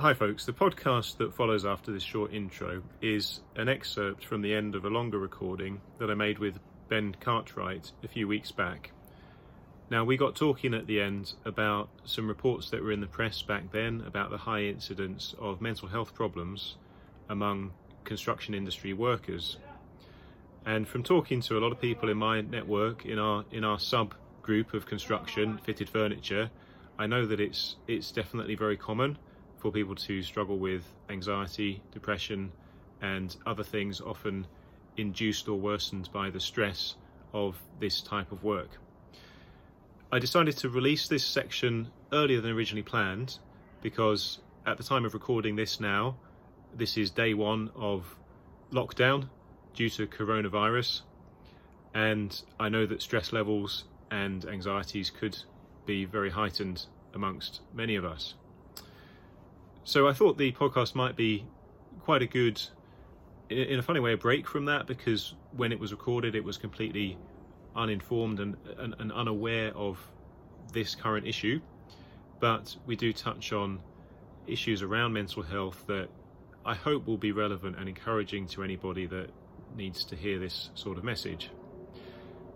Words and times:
Hi, 0.00 0.14
folks. 0.14 0.46
The 0.46 0.54
podcast 0.54 1.18
that 1.18 1.34
follows 1.34 1.66
after 1.66 1.92
this 1.92 2.02
short 2.02 2.32
intro 2.32 2.82
is 3.02 3.40
an 3.54 3.68
excerpt 3.68 4.24
from 4.24 4.40
the 4.40 4.54
end 4.54 4.74
of 4.74 4.86
a 4.86 4.88
longer 4.88 5.18
recording 5.18 5.82
that 5.98 6.10
I 6.10 6.14
made 6.14 6.38
with 6.38 6.58
Ben 6.88 7.14
Cartwright 7.20 7.92
a 8.02 8.08
few 8.08 8.26
weeks 8.26 8.50
back. 8.50 8.92
Now, 9.90 10.04
we 10.04 10.16
got 10.16 10.36
talking 10.36 10.72
at 10.72 10.86
the 10.86 11.02
end 11.02 11.34
about 11.44 11.90
some 12.06 12.28
reports 12.28 12.70
that 12.70 12.82
were 12.82 12.92
in 12.92 13.02
the 13.02 13.06
press 13.08 13.42
back 13.42 13.72
then 13.72 14.02
about 14.06 14.30
the 14.30 14.38
high 14.38 14.62
incidence 14.62 15.34
of 15.38 15.60
mental 15.60 15.86
health 15.86 16.14
problems 16.14 16.76
among 17.28 17.70
construction 18.04 18.54
industry 18.54 18.94
workers. 18.94 19.58
And 20.64 20.88
from 20.88 21.02
talking 21.02 21.42
to 21.42 21.58
a 21.58 21.60
lot 21.60 21.72
of 21.72 21.78
people 21.78 22.08
in 22.08 22.16
my 22.16 22.40
network, 22.40 23.04
in 23.04 23.18
our 23.18 23.44
in 23.50 23.64
our 23.64 23.78
sub 23.78 24.14
group 24.40 24.72
of 24.72 24.86
construction 24.86 25.58
fitted 25.58 25.90
furniture, 25.90 26.50
I 26.98 27.06
know 27.06 27.26
that 27.26 27.38
it's 27.38 27.76
it's 27.86 28.10
definitely 28.10 28.54
very 28.54 28.78
common 28.78 29.18
for 29.60 29.70
people 29.70 29.94
to 29.94 30.22
struggle 30.22 30.58
with 30.58 30.82
anxiety, 31.10 31.82
depression, 31.92 32.50
and 33.02 33.36
other 33.46 33.62
things 33.62 34.00
often 34.00 34.46
induced 34.96 35.48
or 35.48 35.58
worsened 35.58 36.10
by 36.12 36.30
the 36.30 36.40
stress 36.40 36.94
of 37.32 37.56
this 37.78 38.00
type 38.00 38.32
of 38.32 38.42
work. 38.42 38.70
I 40.10 40.18
decided 40.18 40.56
to 40.58 40.68
release 40.68 41.06
this 41.08 41.24
section 41.24 41.88
earlier 42.12 42.40
than 42.40 42.52
originally 42.52 42.82
planned 42.82 43.38
because 43.82 44.40
at 44.66 44.76
the 44.76 44.82
time 44.82 45.04
of 45.04 45.14
recording 45.14 45.56
this 45.56 45.78
now, 45.78 46.16
this 46.76 46.96
is 46.96 47.10
day 47.10 47.34
one 47.34 47.70
of 47.76 48.16
lockdown 48.72 49.28
due 49.74 49.90
to 49.90 50.06
coronavirus, 50.06 51.02
and 51.94 52.42
I 52.58 52.68
know 52.68 52.86
that 52.86 53.02
stress 53.02 53.32
levels 53.32 53.84
and 54.10 54.44
anxieties 54.44 55.10
could 55.10 55.38
be 55.86 56.04
very 56.04 56.30
heightened 56.30 56.86
amongst 57.14 57.60
many 57.74 57.96
of 57.96 58.04
us. 58.04 58.34
So 59.84 60.06
I 60.06 60.12
thought 60.12 60.38
the 60.38 60.52
podcast 60.52 60.94
might 60.94 61.16
be 61.16 61.46
quite 62.00 62.22
a 62.22 62.26
good, 62.26 62.60
in 63.48 63.78
a 63.78 63.82
funny 63.82 64.00
way, 64.00 64.12
a 64.12 64.16
break 64.16 64.46
from 64.46 64.66
that 64.66 64.86
because 64.86 65.34
when 65.56 65.72
it 65.72 65.80
was 65.80 65.90
recorded, 65.92 66.34
it 66.34 66.44
was 66.44 66.58
completely 66.58 67.18
uninformed 67.74 68.40
and, 68.40 68.56
and, 68.78 68.94
and 68.98 69.12
unaware 69.12 69.74
of 69.76 69.98
this 70.72 70.94
current 70.94 71.26
issue. 71.26 71.60
But 72.40 72.76
we 72.86 72.96
do 72.96 73.12
touch 73.12 73.52
on 73.52 73.80
issues 74.46 74.82
around 74.82 75.12
mental 75.12 75.42
health 75.42 75.84
that 75.86 76.08
I 76.64 76.74
hope 76.74 77.06
will 77.06 77.18
be 77.18 77.32
relevant 77.32 77.76
and 77.78 77.88
encouraging 77.88 78.46
to 78.48 78.62
anybody 78.62 79.06
that 79.06 79.30
needs 79.76 80.04
to 80.06 80.16
hear 80.16 80.38
this 80.38 80.70
sort 80.74 80.98
of 80.98 81.04
message. 81.04 81.50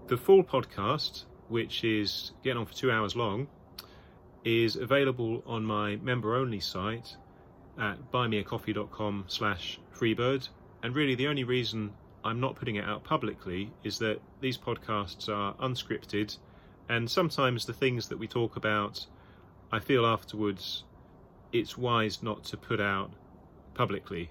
The 0.09 0.17
full 0.17 0.45
podcast, 0.45 1.25
which 1.49 1.85
is 1.85 2.33
getting 2.43 2.59
on 2.59 2.67
for 2.67 2.75
two 2.75 2.91
hours 2.91 3.17
long, 3.17 3.49
is 4.45 4.77
available 4.77 5.43
on 5.47 5.65
my 5.65 5.97
member-only 5.97 6.61
site 6.61 7.17
at 7.79 8.13
buymeacoffee.com 8.13 9.25
slash 9.27 9.81
freebird. 9.95 10.49
And 10.83 10.95
really 10.95 11.15
the 11.15 11.29
only 11.29 11.45
reason 11.45 11.93
I'm 12.23 12.41
not 12.41 12.57
putting 12.57 12.77
it 12.77 12.85
out 12.85 13.05
publicly 13.05 13.73
is 13.83 13.99
that 13.99 14.21
these 14.41 14.59
podcasts 14.59 15.29
are 15.29 15.55
unscripted 15.55 16.37
and 16.89 17.11
sometimes 17.11 17.65
the 17.65 17.73
things 17.73 18.09
that 18.09 18.19
we 18.19 18.27
talk 18.27 18.57
about, 18.57 19.07
I 19.73 19.79
feel 19.79 20.05
afterwards 20.05 20.85
it's 21.53 21.79
wise 21.79 22.23
not 22.23 22.45
to 22.45 22.57
put 22.57 22.81
out 22.81 23.13
publicly. 23.75 24.31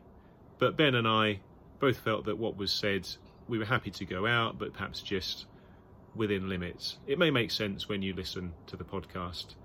But 0.59 0.77
Ben 0.77 0.93
and 0.95 1.07
I 1.07 1.39
both 1.79 1.97
felt 1.97 2.25
that 2.25 2.37
what 2.37 2.55
was 2.55 2.71
said, 2.71 3.07
we 3.47 3.57
were 3.57 3.65
happy 3.65 3.91
to 3.91 4.05
go 4.05 4.27
out, 4.27 4.59
but 4.59 4.73
perhaps 4.73 5.01
just 5.01 5.45
within 6.15 6.47
limits. 6.47 6.97
It 7.07 7.17
may 7.17 7.31
make 7.31 7.49
sense 7.49 7.89
when 7.89 8.03
you 8.03 8.13
listen 8.13 8.53
to 8.67 8.77
the 8.77 8.83
podcast 8.83 9.55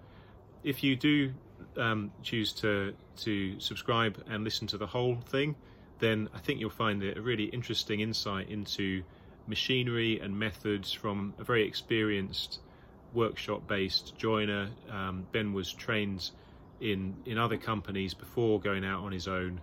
if 0.64 0.82
you 0.82 0.96
do 0.96 1.32
um, 1.76 2.10
choose 2.22 2.52
to 2.54 2.94
to 3.16 3.58
subscribe 3.60 4.22
and 4.28 4.44
listen 4.44 4.66
to 4.68 4.78
the 4.78 4.86
whole 4.86 5.16
thing, 5.16 5.56
then 5.98 6.28
I 6.34 6.38
think 6.38 6.60
you'll 6.60 6.70
find 6.70 7.02
it 7.02 7.16
a 7.16 7.20
really 7.20 7.44
interesting 7.44 8.00
insight 8.00 8.48
into 8.48 9.02
machinery 9.46 10.20
and 10.20 10.38
methods 10.38 10.92
from 10.92 11.34
a 11.38 11.44
very 11.44 11.66
experienced 11.66 12.60
workshop-based 13.14 14.16
joiner. 14.16 14.68
Um, 14.90 15.26
ben 15.32 15.52
was 15.52 15.72
trained 15.72 16.30
in 16.80 17.16
in 17.26 17.38
other 17.38 17.56
companies 17.56 18.14
before 18.14 18.60
going 18.60 18.84
out 18.84 19.02
on 19.02 19.12
his 19.12 19.28
own, 19.28 19.60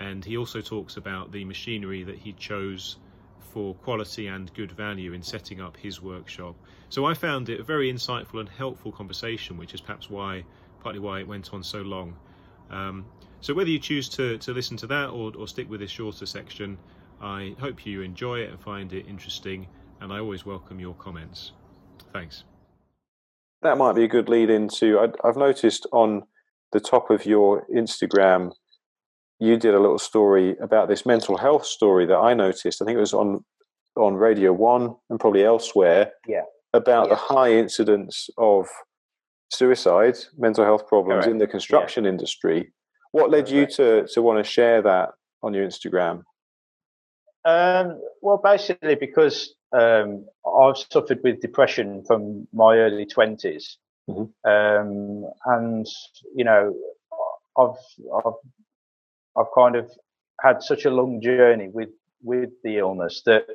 and 0.00 0.24
he 0.24 0.36
also 0.36 0.60
talks 0.60 0.96
about 0.96 1.32
the 1.32 1.44
machinery 1.44 2.04
that 2.04 2.18
he 2.18 2.32
chose 2.32 2.96
for 3.42 3.74
quality 3.74 4.26
and 4.26 4.52
good 4.54 4.72
value 4.72 5.12
in 5.12 5.22
setting 5.22 5.60
up 5.60 5.76
his 5.76 6.00
workshop. 6.00 6.54
So 6.88 7.04
I 7.04 7.14
found 7.14 7.48
it 7.48 7.60
a 7.60 7.62
very 7.62 7.92
insightful 7.92 8.40
and 8.40 8.48
helpful 8.48 8.92
conversation, 8.92 9.56
which 9.56 9.74
is 9.74 9.80
perhaps 9.80 10.10
why, 10.10 10.44
partly 10.80 11.00
why 11.00 11.20
it 11.20 11.28
went 11.28 11.52
on 11.52 11.62
so 11.62 11.82
long. 11.82 12.16
Um, 12.70 13.04
so 13.40 13.54
whether 13.54 13.70
you 13.70 13.78
choose 13.78 14.08
to, 14.10 14.38
to 14.38 14.52
listen 14.52 14.76
to 14.78 14.86
that 14.88 15.08
or, 15.10 15.32
or 15.36 15.48
stick 15.48 15.68
with 15.68 15.80
this 15.80 15.90
shorter 15.90 16.26
section, 16.26 16.78
I 17.20 17.54
hope 17.60 17.86
you 17.86 18.02
enjoy 18.02 18.40
it 18.40 18.50
and 18.50 18.60
find 18.60 18.92
it 18.92 19.06
interesting, 19.06 19.68
and 20.00 20.12
I 20.12 20.18
always 20.18 20.44
welcome 20.44 20.80
your 20.80 20.94
comments. 20.94 21.52
Thanks. 22.12 22.44
That 23.62 23.78
might 23.78 23.94
be 23.94 24.04
a 24.04 24.08
good 24.08 24.28
lead 24.28 24.50
into. 24.50 24.98
I've 25.24 25.36
noticed 25.36 25.86
on 25.92 26.24
the 26.72 26.80
top 26.80 27.10
of 27.10 27.24
your 27.24 27.64
Instagram 27.74 28.52
you 29.42 29.56
did 29.56 29.74
a 29.74 29.80
little 29.80 29.98
story 29.98 30.56
about 30.62 30.88
this 30.88 31.04
mental 31.04 31.36
health 31.36 31.66
story 31.66 32.06
that 32.06 32.16
I 32.16 32.32
noticed. 32.32 32.80
I 32.80 32.84
think 32.84 32.96
it 32.96 33.00
was 33.00 33.12
on 33.12 33.44
on 33.96 34.14
Radio 34.14 34.52
One 34.52 34.94
and 35.10 35.18
probably 35.18 35.44
elsewhere. 35.44 36.12
Yeah. 36.28 36.42
About 36.72 37.08
yeah. 37.08 37.14
the 37.14 37.16
high 37.16 37.52
incidence 37.52 38.30
of 38.38 38.68
suicide, 39.50 40.16
mental 40.38 40.64
health 40.64 40.86
problems 40.86 41.24
Correct. 41.24 41.32
in 41.32 41.38
the 41.38 41.48
construction 41.48 42.04
yeah. 42.04 42.10
industry. 42.10 42.72
What 43.10 43.30
led 43.30 43.46
Correct. 43.46 43.50
you 43.50 43.66
to 43.76 44.06
to 44.06 44.22
want 44.22 44.38
to 44.42 44.48
share 44.48 44.80
that 44.82 45.08
on 45.42 45.54
your 45.54 45.66
Instagram? 45.66 46.22
Um, 47.44 48.00
well, 48.22 48.40
basically 48.42 48.94
because 48.94 49.54
um, 49.72 50.24
I've 50.46 50.76
suffered 50.76 51.18
with 51.24 51.40
depression 51.40 52.04
from 52.06 52.46
my 52.52 52.76
early 52.76 53.06
20s 53.06 53.64
mm-hmm. 54.08 54.48
um, 54.48 55.30
and 55.46 55.86
you 56.36 56.44
know 56.44 56.72
I've 57.58 57.80
I've 58.24 58.40
I've 59.36 59.52
kind 59.54 59.76
of 59.76 59.90
had 60.40 60.62
such 60.62 60.84
a 60.84 60.90
long 60.90 61.20
journey 61.20 61.68
with 61.72 61.90
with 62.22 62.50
the 62.62 62.78
illness 62.78 63.22
that 63.26 63.46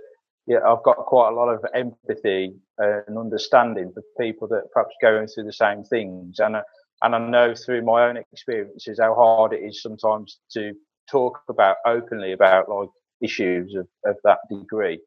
yeah, 0.47 0.59
I've 0.65 0.83
got 0.83 0.97
quite 0.97 1.29
a 1.31 1.35
lot 1.35 1.49
of 1.49 1.65
empathy 1.73 2.55
and 2.77 3.17
understanding 3.17 3.91
for 3.93 4.01
people 4.19 4.47
that 4.47 4.71
perhaps 4.73 4.95
going 5.01 5.27
through 5.27 5.43
the 5.43 5.53
same 5.53 5.83
things, 5.83 6.39
and 6.39 6.55
and 7.01 7.15
I 7.15 7.19
know 7.19 7.53
through 7.53 7.83
my 7.83 8.07
own 8.07 8.17
experiences 8.17 8.99
how 8.99 9.13
hard 9.13 9.53
it 9.53 9.57
is 9.57 9.81
sometimes 9.81 10.39
to 10.53 10.73
talk 11.11 11.39
about 11.49 11.77
openly 11.85 12.31
about 12.31 12.69
like 12.69 12.89
issues 13.21 13.75
of, 13.75 13.88
of 14.05 14.17
that 14.23 14.39
degree. 14.49 14.99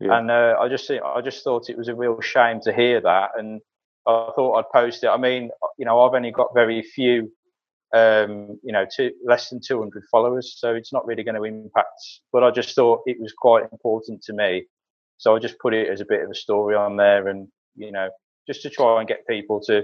Yeah. 0.00 0.18
And 0.18 0.30
uh, 0.30 0.56
I 0.58 0.68
just 0.68 0.90
I 0.90 1.20
just 1.22 1.44
thought 1.44 1.70
it 1.70 1.78
was 1.78 1.88
a 1.88 1.94
real 1.94 2.20
shame 2.20 2.60
to 2.62 2.72
hear 2.72 3.00
that, 3.00 3.30
and 3.36 3.60
I 4.06 4.30
thought 4.34 4.56
I'd 4.56 4.72
post 4.72 5.04
it. 5.04 5.08
I 5.08 5.18
mean, 5.18 5.50
you 5.78 5.84
know, 5.84 6.00
I've 6.00 6.14
only 6.14 6.32
got 6.32 6.54
very 6.54 6.82
few 6.82 7.30
um, 7.92 8.58
you 8.62 8.72
know, 8.72 8.86
two, 8.94 9.10
less 9.24 9.50
than 9.50 9.60
200 9.60 10.04
followers. 10.10 10.54
So 10.56 10.74
it's 10.74 10.92
not 10.92 11.06
really 11.06 11.24
going 11.24 11.34
to 11.34 11.44
impact, 11.44 12.20
but 12.32 12.44
I 12.44 12.50
just 12.50 12.74
thought 12.74 13.02
it 13.06 13.20
was 13.20 13.32
quite 13.32 13.64
important 13.72 14.22
to 14.24 14.32
me. 14.32 14.66
So 15.18 15.34
I 15.34 15.38
just 15.38 15.58
put 15.58 15.74
it 15.74 15.88
as 15.88 16.00
a 16.00 16.06
bit 16.06 16.22
of 16.22 16.30
a 16.30 16.34
story 16.34 16.74
on 16.74 16.96
there 16.96 17.28
and, 17.28 17.48
you 17.76 17.92
know, 17.92 18.08
just 18.46 18.62
to 18.62 18.70
try 18.70 19.00
and 19.00 19.08
get 19.08 19.26
people 19.26 19.60
to 19.66 19.82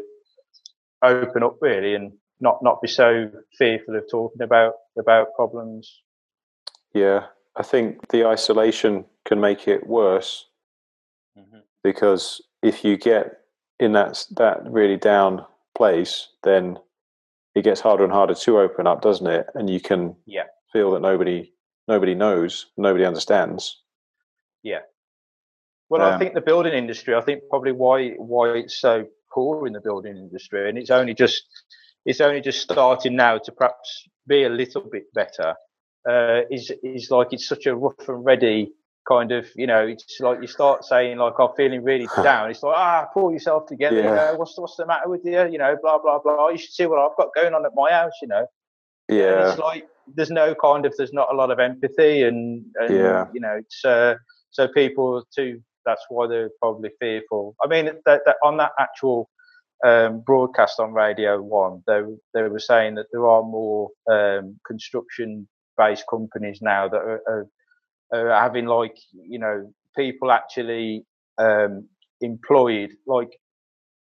open 1.02 1.42
up 1.42 1.56
really 1.60 1.94
and 1.94 2.12
not, 2.40 2.62
not 2.62 2.80
be 2.80 2.88
so 2.88 3.30
fearful 3.58 3.96
of 3.96 4.04
talking 4.10 4.42
about, 4.42 4.74
about 4.98 5.34
problems. 5.34 6.00
Yeah. 6.94 7.26
I 7.56 7.62
think 7.62 8.08
the 8.08 8.26
isolation 8.26 9.04
can 9.24 9.40
make 9.40 9.66
it 9.66 9.86
worse 9.86 10.46
mm-hmm. 11.36 11.58
because 11.82 12.40
if 12.62 12.84
you 12.84 12.96
get 12.96 13.40
in 13.80 13.92
that, 13.92 14.24
that 14.36 14.62
really 14.64 14.96
down 14.96 15.44
place, 15.76 16.28
then 16.44 16.78
it 17.56 17.62
gets 17.62 17.80
harder 17.80 18.04
and 18.04 18.12
harder 18.12 18.34
to 18.34 18.60
open 18.60 18.86
up, 18.86 19.00
doesn't 19.00 19.26
it? 19.26 19.46
And 19.54 19.68
you 19.68 19.80
can 19.80 20.14
yeah. 20.26 20.44
feel 20.72 20.90
that 20.92 21.00
nobody 21.00 21.52
nobody 21.88 22.14
knows, 22.14 22.66
nobody 22.76 23.04
understands. 23.06 23.82
Yeah. 24.62 24.80
Well, 25.88 26.02
um, 26.02 26.12
I 26.12 26.18
think 26.18 26.34
the 26.34 26.42
building 26.42 26.74
industry. 26.74 27.14
I 27.14 27.22
think 27.22 27.44
probably 27.48 27.72
why 27.72 28.10
why 28.18 28.50
it's 28.50 28.78
so 28.78 29.06
poor 29.32 29.66
in 29.66 29.72
the 29.72 29.80
building 29.80 30.18
industry, 30.18 30.68
and 30.68 30.76
it's 30.76 30.90
only 30.90 31.14
just 31.14 31.44
it's 32.04 32.20
only 32.20 32.42
just 32.42 32.60
starting 32.60 33.16
now 33.16 33.38
to 33.38 33.52
perhaps 33.52 34.06
be 34.26 34.44
a 34.44 34.50
little 34.50 34.82
bit 34.82 35.04
better. 35.14 35.54
Uh, 36.06 36.42
is 36.50 36.70
is 36.82 37.10
like 37.10 37.28
it's 37.32 37.48
such 37.48 37.64
a 37.64 37.74
rough 37.74 38.06
and 38.06 38.22
ready 38.22 38.70
kind 39.08 39.32
of, 39.32 39.46
you 39.56 39.66
know, 39.66 39.86
it's 39.86 40.18
like 40.20 40.40
you 40.40 40.46
start 40.46 40.84
saying 40.84 41.18
like, 41.18 41.34
I'm 41.38 41.50
feeling 41.56 41.82
really 41.82 42.08
down. 42.22 42.50
It's 42.50 42.62
like, 42.62 42.76
ah, 42.76 43.06
pull 43.12 43.32
yourself 43.32 43.66
together. 43.66 43.96
Yeah. 43.96 44.02
You 44.02 44.14
know, 44.14 44.34
what's 44.36 44.58
what's 44.58 44.76
the 44.76 44.86
matter 44.86 45.08
with 45.08 45.24
you? 45.24 45.48
You 45.48 45.58
know, 45.58 45.76
blah 45.80 45.98
blah 45.98 46.18
blah. 46.18 46.48
You 46.48 46.58
should 46.58 46.72
see 46.72 46.86
what 46.86 46.98
I've 46.98 47.16
got 47.16 47.34
going 47.34 47.54
on 47.54 47.64
at 47.64 47.72
my 47.74 47.90
house. 47.90 48.12
You 48.22 48.28
know. 48.28 48.46
Yeah. 49.08 49.40
And 49.40 49.50
it's 49.50 49.58
like 49.58 49.86
there's 50.14 50.30
no 50.30 50.54
kind 50.54 50.86
of 50.86 50.94
there's 50.96 51.12
not 51.12 51.32
a 51.32 51.36
lot 51.36 51.50
of 51.50 51.58
empathy 51.58 52.22
and, 52.22 52.64
and 52.76 52.94
yeah. 52.94 53.26
you 53.32 53.40
know 53.40 53.56
it's 53.56 53.84
uh, 53.84 54.14
so 54.50 54.68
people 54.68 55.24
too. 55.34 55.60
That's 55.84 56.04
why 56.08 56.26
they're 56.26 56.50
probably 56.60 56.90
fearful. 56.98 57.54
I 57.62 57.68
mean, 57.68 57.84
that, 58.06 58.22
that 58.26 58.36
on 58.42 58.56
that 58.56 58.72
actual 58.80 59.30
um, 59.84 60.20
broadcast 60.20 60.80
on 60.80 60.92
Radio 60.92 61.40
One, 61.40 61.82
they 61.86 62.02
they 62.34 62.42
were 62.48 62.58
saying 62.58 62.96
that 62.96 63.06
there 63.12 63.26
are 63.28 63.42
more 63.42 63.90
um, 64.10 64.58
construction 64.66 65.46
based 65.76 66.04
companies 66.08 66.60
now 66.62 66.88
that 66.88 67.00
are, 67.00 67.22
are, 67.28 67.46
are, 68.12 68.30
having 68.30 68.66
like 68.66 68.96
you 69.12 69.38
know 69.38 69.72
people 69.96 70.30
actually 70.30 71.04
um, 71.38 71.88
employed 72.20 72.90
like 73.06 73.38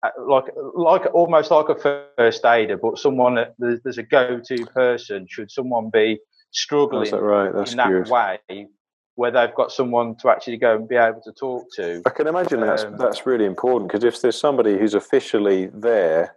uh, 0.02 0.10
like 0.26 0.44
like 0.74 1.02
almost 1.14 1.50
like 1.50 1.68
a 1.68 2.04
first 2.16 2.44
aider, 2.44 2.76
but 2.76 2.98
someone 2.98 3.36
that 3.36 3.54
there's 3.58 3.98
a 3.98 4.02
go-to 4.02 4.66
person 4.66 5.26
should 5.28 5.50
someone 5.50 5.90
be 5.90 6.18
struggling 6.50 7.10
that 7.10 7.22
right? 7.22 7.52
That's 7.54 7.72
in 7.72 7.76
that 7.78 7.88
good. 7.88 8.08
way 8.08 8.68
where 9.14 9.30
they've 9.30 9.54
got 9.54 9.70
someone 9.70 10.16
to 10.16 10.30
actually 10.30 10.56
go 10.56 10.74
and 10.74 10.88
be 10.88 10.96
able 10.96 11.20
to 11.22 11.32
talk 11.32 11.66
to. 11.76 12.02
I 12.06 12.10
can 12.10 12.26
imagine 12.26 12.60
that's 12.60 12.84
um, 12.84 12.96
that's 12.96 13.26
really 13.26 13.44
important 13.44 13.90
because 13.90 14.04
if 14.04 14.20
there's 14.20 14.38
somebody 14.38 14.78
who's 14.78 14.94
officially 14.94 15.66
there 15.72 16.36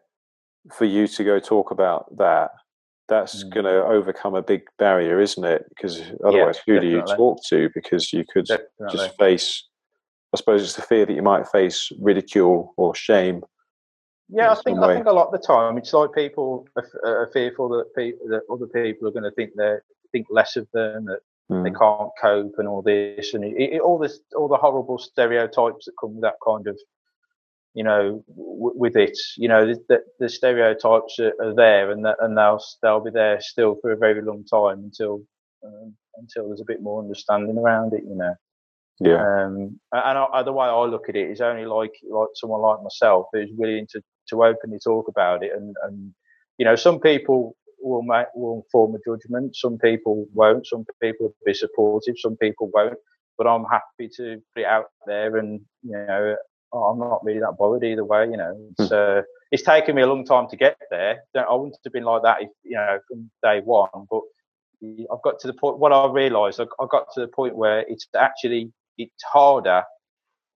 for 0.73 0.85
you 0.85 1.07
to 1.07 1.23
go 1.23 1.39
talk 1.39 1.71
about 1.71 2.15
that, 2.17 2.51
that's 3.07 3.43
mm. 3.43 3.53
going 3.53 3.65
to 3.65 3.83
overcome 3.83 4.35
a 4.35 4.41
big 4.41 4.63
barrier, 4.77 5.19
isn't 5.19 5.43
it? 5.43 5.65
Because 5.69 6.01
otherwise, 6.25 6.57
yeah, 6.57 6.61
who 6.65 6.73
definitely. 6.75 6.89
do 6.89 6.95
you 6.95 7.03
talk 7.15 7.39
to? 7.49 7.69
Because 7.73 8.13
you 8.13 8.23
could 8.31 8.45
definitely. 8.45 8.97
just 8.97 9.17
face. 9.17 9.67
I 10.33 10.37
suppose 10.37 10.63
it's 10.63 10.75
the 10.75 10.81
fear 10.81 11.05
that 11.05 11.13
you 11.13 11.21
might 11.21 11.47
face 11.47 11.91
ridicule 11.99 12.73
or 12.77 12.93
shame. 12.95 13.41
Yeah, 14.27 14.51
I 14.51 14.55
think 14.55 14.79
I 14.79 14.95
think 14.95 15.05
a 15.05 15.11
lot 15.11 15.27
of 15.27 15.39
the 15.39 15.45
time 15.45 15.77
it's 15.77 15.93
like 15.93 16.11
people 16.13 16.67
are, 16.75 16.87
are 17.05 17.29
fearful 17.31 17.69
that 17.69 17.95
people 17.95 18.27
that 18.29 18.41
other 18.51 18.65
people 18.65 19.07
are 19.07 19.11
going 19.11 19.23
to 19.23 19.31
think 19.31 19.51
they 19.55 19.75
think 20.11 20.25
less 20.31 20.55
of 20.55 20.67
them, 20.73 21.05
that 21.05 21.19
Mm. 21.51 21.63
They 21.63 21.71
can't 21.71 22.09
cope 22.19 22.55
and 22.57 22.67
all 22.67 22.81
this 22.81 23.33
and 23.33 23.43
it, 23.43 23.53
it, 23.57 23.81
all 23.81 23.99
this, 23.99 24.19
all 24.35 24.47
the 24.47 24.57
horrible 24.57 24.97
stereotypes 24.97 25.85
that 25.85 25.93
come 25.99 26.15
with 26.15 26.23
that 26.23 26.35
kind 26.45 26.67
of, 26.67 26.79
you 27.75 27.83
know, 27.83 28.23
w- 28.29 28.73
with 28.75 28.95
it. 28.95 29.17
You 29.37 29.49
know, 29.49 29.67
the, 29.67 29.79
the, 29.89 29.99
the 30.19 30.29
stereotypes 30.29 31.19
are, 31.19 31.33
are, 31.41 31.53
there 31.53 31.91
and 31.91 32.03
that, 32.05 32.15
and 32.19 32.37
they'll 32.37 32.63
they'll 32.81 33.03
be 33.03 33.11
there 33.11 33.39
still 33.41 33.77
for 33.81 33.91
a 33.91 33.97
very 33.97 34.21
long 34.21 34.43
time 34.45 34.79
until 34.79 35.21
um, 35.63 35.93
until 36.15 36.47
there's 36.47 36.61
a 36.61 36.65
bit 36.65 36.81
more 36.81 37.01
understanding 37.01 37.57
around 37.57 37.93
it. 37.93 38.03
You 38.03 38.15
know. 38.15 38.35
Yeah. 39.01 39.15
Um, 39.15 39.79
and 39.91 40.17
I, 40.17 40.41
the 40.43 40.53
way 40.53 40.67
I 40.67 40.83
look 40.85 41.09
at 41.09 41.17
it 41.17 41.29
is 41.29 41.41
only 41.41 41.65
like 41.65 41.93
like 42.09 42.29
someone 42.35 42.61
like 42.61 42.81
myself 42.81 43.27
who's 43.33 43.51
willing 43.53 43.87
to 43.91 44.01
to 44.29 44.43
openly 44.43 44.79
talk 44.81 45.07
about 45.09 45.43
it 45.43 45.51
and 45.55 45.75
and 45.83 46.13
you 46.57 46.65
know 46.65 46.75
some 46.75 46.99
people 46.99 47.55
will 47.81 48.01
make, 48.01 48.27
will 48.33 48.65
form 48.71 48.95
a 48.95 48.99
judgment. 49.05 49.55
Some 49.55 49.77
people 49.77 50.25
won't. 50.33 50.65
Some 50.65 50.85
people 51.01 51.27
will 51.27 51.35
be 51.45 51.53
supportive. 51.53 52.15
Some 52.17 52.35
people 52.37 52.71
won't. 52.73 52.97
But 53.37 53.47
I'm 53.47 53.65
happy 53.65 54.09
to 54.15 54.41
put 54.53 54.61
it 54.61 54.65
out 54.65 54.85
there, 55.05 55.37
and 55.37 55.59
you 55.83 55.91
know, 55.91 56.35
I'm 56.73 56.99
not 56.99 57.23
really 57.23 57.39
that 57.39 57.57
bothered 57.57 57.83
either 57.83 58.03
way. 58.03 58.25
You 58.25 58.37
know, 58.37 58.69
it's 58.77 58.89
hmm. 58.89 58.95
uh, 58.95 59.21
it's 59.51 59.63
taken 59.63 59.95
me 59.95 60.01
a 60.01 60.07
long 60.07 60.25
time 60.25 60.47
to 60.49 60.57
get 60.57 60.77
there. 60.91 61.23
I 61.35 61.53
wouldn't 61.53 61.77
have 61.83 61.93
been 61.93 62.03
like 62.03 62.23
that, 62.23 62.41
if, 62.41 62.49
you 62.63 62.75
know, 62.75 62.99
from 63.07 63.29
day 63.43 63.61
one. 63.61 63.89
But 64.09 64.21
I've 64.83 65.21
got 65.23 65.39
to 65.39 65.47
the 65.47 65.53
point. 65.53 65.79
What 65.79 65.93
I 65.93 66.11
realised, 66.11 66.59
I, 66.59 66.65
I 66.81 66.87
got 66.89 67.07
to 67.13 67.21
the 67.21 67.27
point 67.27 67.55
where 67.55 67.85
it's 67.87 68.07
actually 68.15 68.71
it's 68.97 69.23
harder 69.23 69.83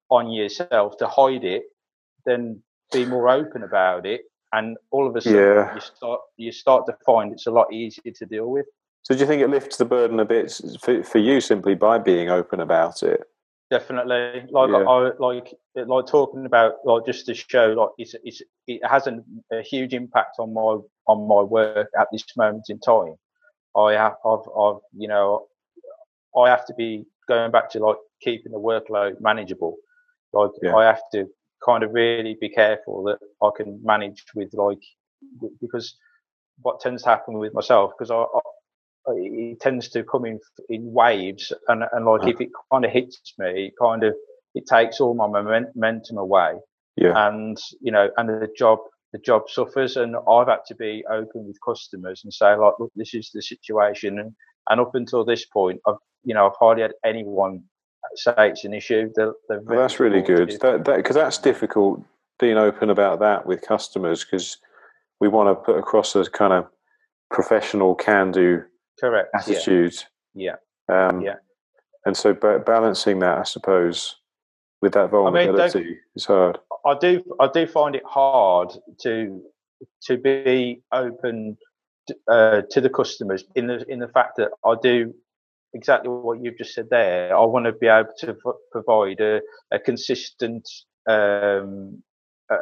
on 0.10 0.32
yourself 0.32 0.98
to 0.98 1.08
hide 1.08 1.44
it 1.44 1.64
than 2.26 2.64
be 2.92 3.06
more 3.06 3.30
open 3.30 3.64
about 3.64 4.06
it 4.06 4.22
and 4.54 4.78
all 4.92 5.08
of 5.08 5.16
a 5.16 5.22
sudden 5.22 5.40
yeah. 5.40 5.76
you 5.76 5.82
start 5.82 6.22
you 6.38 6.52
start 6.52 6.86
to 6.88 6.94
find 7.06 7.32
it's 7.32 7.48
a 7.48 7.52
lot 7.52 7.72
easier 7.74 8.12
to 8.14 8.26
deal 8.26 8.50
with. 8.50 8.66
So 9.04 9.14
do 9.14 9.22
you 9.22 9.26
think 9.26 9.42
it 9.42 9.50
lifts 9.50 9.78
the 9.78 9.86
burden 9.86 10.20
a 10.20 10.26
bit 10.26 10.52
for, 10.82 11.04
for 11.04 11.18
you 11.20 11.42
simply 11.42 11.74
by 11.74 11.98
being 11.98 12.30
open 12.30 12.60
about 12.60 13.02
it? 13.02 13.22
Definitely, 13.70 14.46
like 14.50 14.70
yeah. 14.72 14.78
I 14.78 15.12
like 15.20 15.54
like 15.76 16.08
talking 16.08 16.46
about 16.48 16.74
like 16.86 17.06
just 17.06 17.28
to 17.28 17.36
show 17.36 17.68
like 17.68 17.90
it's, 18.00 18.16
it's 18.24 18.42
it 18.66 18.82
has 18.84 19.06
an, 19.06 19.24
a 19.52 19.62
huge 19.62 19.94
impact 19.94 20.38
on 20.40 20.54
my 20.54 20.78
on 21.08 21.28
my 21.28 21.42
work 21.44 21.88
at 22.00 22.08
this 22.12 22.26
moment 22.36 22.66
in 22.70 22.80
time. 22.80 23.14
I 23.78 23.94
have 23.94 24.16
I've, 24.26 24.48
I've 24.60 24.80
you 24.98 25.08
know 25.08 25.46
I 26.36 26.50
have 26.50 26.66
to 26.66 26.74
be 26.74 27.06
going 27.28 27.52
back 27.52 27.70
to 27.72 27.80
like 27.80 27.98
keeping 28.22 28.52
the 28.52 28.60
workload 28.60 29.22
manageable. 29.22 29.78
Like 30.34 30.52
yeah. 30.64 30.76
I 30.76 30.86
have 30.86 31.02
to 31.14 31.28
kind 31.64 31.84
of 31.84 31.94
really 31.94 32.38
be 32.42 32.50
careful 32.50 33.04
that 33.04 33.20
I 33.44 33.50
can 33.56 33.80
manage 33.84 34.24
with 34.34 34.52
like 34.54 34.82
because 35.62 35.96
what 36.62 36.80
tends 36.80 37.04
to 37.04 37.10
happen 37.10 37.38
with 37.38 37.54
myself 37.54 37.92
because 37.98 38.12
I, 38.12 38.16
I, 38.16 38.40
Uh, 39.08 39.14
it 39.16 39.60
tends 39.60 39.90
to 39.90 40.04
come 40.04 40.26
in 40.26 40.40
in 40.70 40.92
waves 40.92 41.54
and 41.68 41.84
and 41.92 42.06
like 42.06 42.22
uh-huh. 42.22 42.30
if 42.30 42.42
it 42.42 42.50
kind 42.72 42.86
of 42.86 42.92
hits 42.92 43.34
me, 43.38 43.68
it 43.68 43.74
kind 43.82 44.04
of 44.04 44.14
it 44.56 44.66
takes 44.66 45.00
all 45.00 45.14
my 45.14 45.28
momentum 45.28 46.18
away. 46.18 46.56
Yeah. 46.96 47.28
And 47.28 47.58
you 47.82 47.92
know, 47.92 48.10
and 48.18 48.30
the 48.30 48.50
job 48.58 48.80
the 49.14 49.20
job 49.20 49.50
suffers, 49.50 49.98
and 49.98 50.16
I've 50.30 50.48
had 50.48 50.66
to 50.68 50.76
be 50.76 51.04
open 51.10 51.48
with 51.48 51.58
customers 51.66 52.22
and 52.24 52.34
say 52.34 52.56
like, 52.56 52.74
look, 52.80 52.92
this 52.96 53.14
is 53.14 53.32
the 53.34 53.42
situation, 53.42 54.20
and 54.20 54.34
and 54.70 54.82
up 54.82 54.96
until 54.96 55.26
this 55.26 55.46
point, 55.46 55.80
I've 55.88 55.96
you 56.24 56.34
know 56.34 56.48
I've 56.48 56.58
hardly 56.60 56.84
had 56.84 56.94
anyone 57.04 57.64
say 58.16 58.34
it's 58.38 58.66
an 58.66 58.74
issue. 58.74 59.10
They're, 59.16 59.34
they're 59.48 59.62
well, 59.62 59.80
that's 59.80 60.00
really 60.00 60.22
good. 60.22 60.52
That 60.62 60.84
because 60.84 61.16
that, 61.16 61.24
that's 61.24 61.38
difficult 61.38 62.04
being 62.40 62.58
open 62.58 62.90
about 62.90 63.20
that 63.20 63.46
with 63.46 63.62
customers 63.62 64.24
because 64.24 64.58
we 65.20 65.28
want 65.28 65.50
to 65.50 65.56
put 65.56 65.78
across 65.78 66.16
a 66.16 66.24
kind 66.26 66.54
of 66.54 66.68
professional 67.30 67.96
can-do 67.96 68.64
correct 69.00 69.30
attitude. 69.34 69.96
Yeah. 70.34 70.56
Yeah. 70.90 71.08
Um, 71.08 71.22
yeah. 71.22 71.36
And 72.06 72.16
so 72.16 72.34
balancing 72.34 73.20
that, 73.20 73.38
I 73.38 73.44
suppose, 73.44 74.16
with 74.82 74.94
that 74.94 75.10
vulnerability 75.10 75.80
I 75.80 75.84
mean, 75.84 75.98
is 76.16 76.26
hard. 76.26 76.58
I 76.86 76.96
do. 77.00 77.24
I 77.40 77.50
do 77.54 77.68
find 77.68 77.96
it 77.96 78.04
hard 78.06 78.72
to 79.02 79.42
to 80.04 80.18
be 80.18 80.82
open 80.92 81.58
uh, 82.28 82.62
to 82.72 82.82
the 82.82 82.90
customers 82.90 83.44
in 83.56 83.68
the 83.68 83.86
in 83.90 84.00
the 84.00 84.08
fact 84.08 84.38
that 84.38 84.52
I 84.66 84.76
do 84.82 85.14
exactly 85.74 86.10
what 86.10 86.42
you've 86.42 86.58
just 86.58 86.74
said 86.74 86.90
there. 86.90 87.36
I 87.36 87.44
want 87.46 87.66
to 87.66 87.72
be 87.72 87.88
able 87.88 88.14
to 88.20 88.36
provide 88.72 89.20
a, 89.20 89.42
a 89.72 89.80
consistent, 89.80 90.68
um, 91.08 92.02
a, 92.50 92.56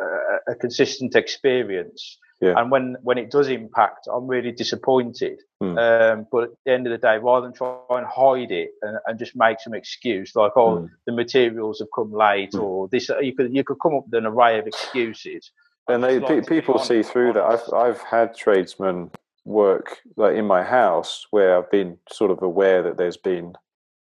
a, 0.50 0.56
consistent 0.56 1.16
experience. 1.16 2.18
Yeah. 2.40 2.54
And 2.58 2.70
when, 2.70 2.98
when 3.02 3.18
it 3.18 3.32
does 3.32 3.48
impact, 3.48 4.08
I'm 4.14 4.28
really 4.28 4.52
disappointed. 4.52 5.42
Mm. 5.62 5.78
Um, 5.78 6.28
but 6.32 6.44
at 6.44 6.50
the 6.66 6.72
end 6.72 6.88
of 6.88 6.92
the 6.92 6.98
day, 7.00 7.18
rather 7.18 7.48
than 7.48 7.54
try 7.54 7.78
and 7.90 8.06
hide 8.06 8.52
it 8.52 8.72
and, 8.84 9.00
and 9.08 9.18
just 9.18 9.36
make 9.36 9.60
some 9.60 9.74
excuse 9.74 10.36
like, 10.36 10.52
oh, 10.56 10.78
mm. 10.78 10.90
the 11.06 11.14
materials 11.14 11.80
have 11.80 11.88
come 11.96 12.14
late 12.14 12.52
mm. 12.52 12.62
or 12.62 12.88
this, 12.90 13.10
you 13.22 13.34
could, 13.36 13.56
you 13.56 13.64
could 13.64 13.78
come 13.82 13.96
up 13.96 14.06
with 14.06 14.14
an 14.14 14.28
array 14.28 14.60
of 14.60 14.68
excuses. 14.68 15.52
And 15.88 16.04
they, 16.04 16.20
like 16.20 16.48
people 16.48 16.78
see 16.80 17.02
through 17.02 17.34
that. 17.34 17.44
I've, 17.44 17.74
I've 17.74 18.02
had 18.02 18.36
tradesmen 18.36 19.10
work 19.46 20.00
like 20.18 20.36
in 20.36 20.46
my 20.46 20.62
house 20.62 21.26
where 21.32 21.58
I've 21.58 21.72
been 21.72 21.98
sort 22.12 22.32
of 22.32 22.44
aware 22.44 22.84
that 22.84 22.98
there's 22.98 23.18
been 23.18 23.54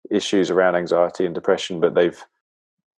issues 0.10 0.50
around 0.50 0.75
anxiety 0.75 1.25
and 1.25 1.36
depression, 1.36 1.79
but 1.79 1.94
they've 1.94 2.24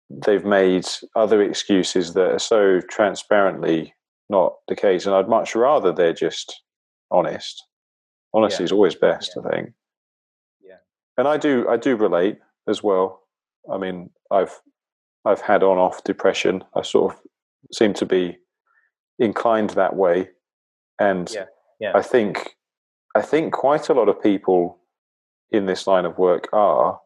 they've 0.10 0.46
made 0.46 0.86
other 1.16 1.42
excuses 1.42 2.14
that 2.14 2.32
are 2.32 2.40
so 2.40 2.82
transparently 2.82 3.94
not 4.30 4.54
the 4.68 4.76
case. 4.76 5.06
And 5.06 5.16
I'd 5.16 5.30
much 5.30 5.56
rather 5.56 5.92
they're 5.92 6.14
just 6.14 6.62
honest. 7.12 7.64
Honesty 8.34 8.64
yeah. 8.64 8.66
is 8.66 8.72
always 8.72 8.96
best, 8.96 9.32
yeah. 9.36 9.42
I 9.42 9.56
think. 9.56 9.74
Yeah. 10.62 10.78
And 11.18 11.28
I 11.28 11.38
do 11.38 11.68
I 11.70 11.78
do 11.78 11.96
relate 11.96 12.38
as 12.68 12.84
well. 12.84 13.22
I 13.72 13.78
mean, 13.78 14.10
I've 14.32 14.60
I've 15.26 15.42
had 15.42 15.64
on 15.64 15.78
off 15.78 16.04
depression. 16.04 16.64
I 16.76 16.82
sort 16.82 17.14
of 17.14 17.20
seem 17.72 17.94
to 17.96 18.06
be 18.06 18.38
inclined 19.20 19.72
that 19.72 19.96
way. 19.96 20.30
And 21.00 21.32
yeah 21.34 21.46
yeah. 21.80 21.92
I 21.96 22.02
think 22.02 22.56
I 23.16 23.22
think 23.22 23.54
quite 23.54 23.90
a 23.90 23.94
lot 23.94 24.10
of 24.10 24.22
people 24.22 24.80
in 25.52 25.66
this 25.66 25.88
line 25.88 26.06
of 26.06 26.18
work 26.18 26.48
are. 26.54 27.00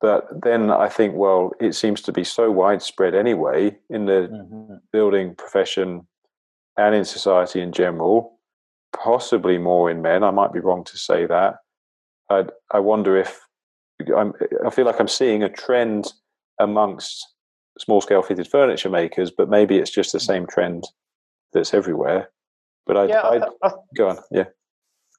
But 0.00 0.42
then 0.42 0.70
I 0.70 0.88
think, 0.88 1.14
well, 1.14 1.52
it 1.60 1.76
seems 1.76 2.02
to 2.02 2.12
be 2.12 2.24
so 2.24 2.50
widespread 2.50 3.14
anyway 3.14 3.78
in 3.88 4.06
the 4.06 4.28
mm-hmm. 4.32 4.74
building 4.92 5.36
profession 5.36 6.08
and 6.76 6.94
in 6.94 7.04
society 7.04 7.60
in 7.60 7.72
general, 7.72 8.38
possibly 8.92 9.58
more 9.58 9.90
in 9.90 10.02
men. 10.02 10.24
I 10.24 10.30
might 10.30 10.52
be 10.52 10.60
wrong 10.60 10.84
to 10.84 10.96
say 10.96 11.26
that. 11.26 11.56
I, 12.30 12.44
I 12.70 12.78
wonder 12.78 13.16
if 13.16 13.40
I'm, 14.16 14.32
I 14.66 14.70
feel 14.70 14.86
like 14.86 15.00
I'm 15.00 15.08
seeing 15.08 15.42
a 15.42 15.48
trend 15.48 16.12
amongst 16.58 17.26
small 17.78 18.00
scale 18.00 18.22
fitted 18.22 18.48
furniture 18.48 18.90
makers, 18.90 19.30
but 19.30 19.48
maybe 19.48 19.78
it's 19.78 19.90
just 19.90 20.12
the 20.12 20.18
mm. 20.18 20.26
same 20.26 20.46
trend 20.46 20.84
that's 21.52 21.74
everywhere. 21.74 22.30
But 22.86 22.96
I, 22.96 23.04
yeah, 23.06 23.22
I'd, 23.22 23.42
I, 23.42 23.68
I, 23.68 23.70
go 23.96 24.08
on. 24.08 24.18
Yeah, 24.30 24.46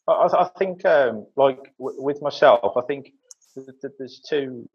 I, 0.07 0.27
I 0.33 0.49
think 0.57 0.85
um, 0.85 1.25
like 1.37 1.59
w- 1.79 2.01
with 2.01 2.21
myself, 2.21 2.75
I 2.75 2.81
think 2.81 3.11
there's 3.55 4.21
two 4.27 4.67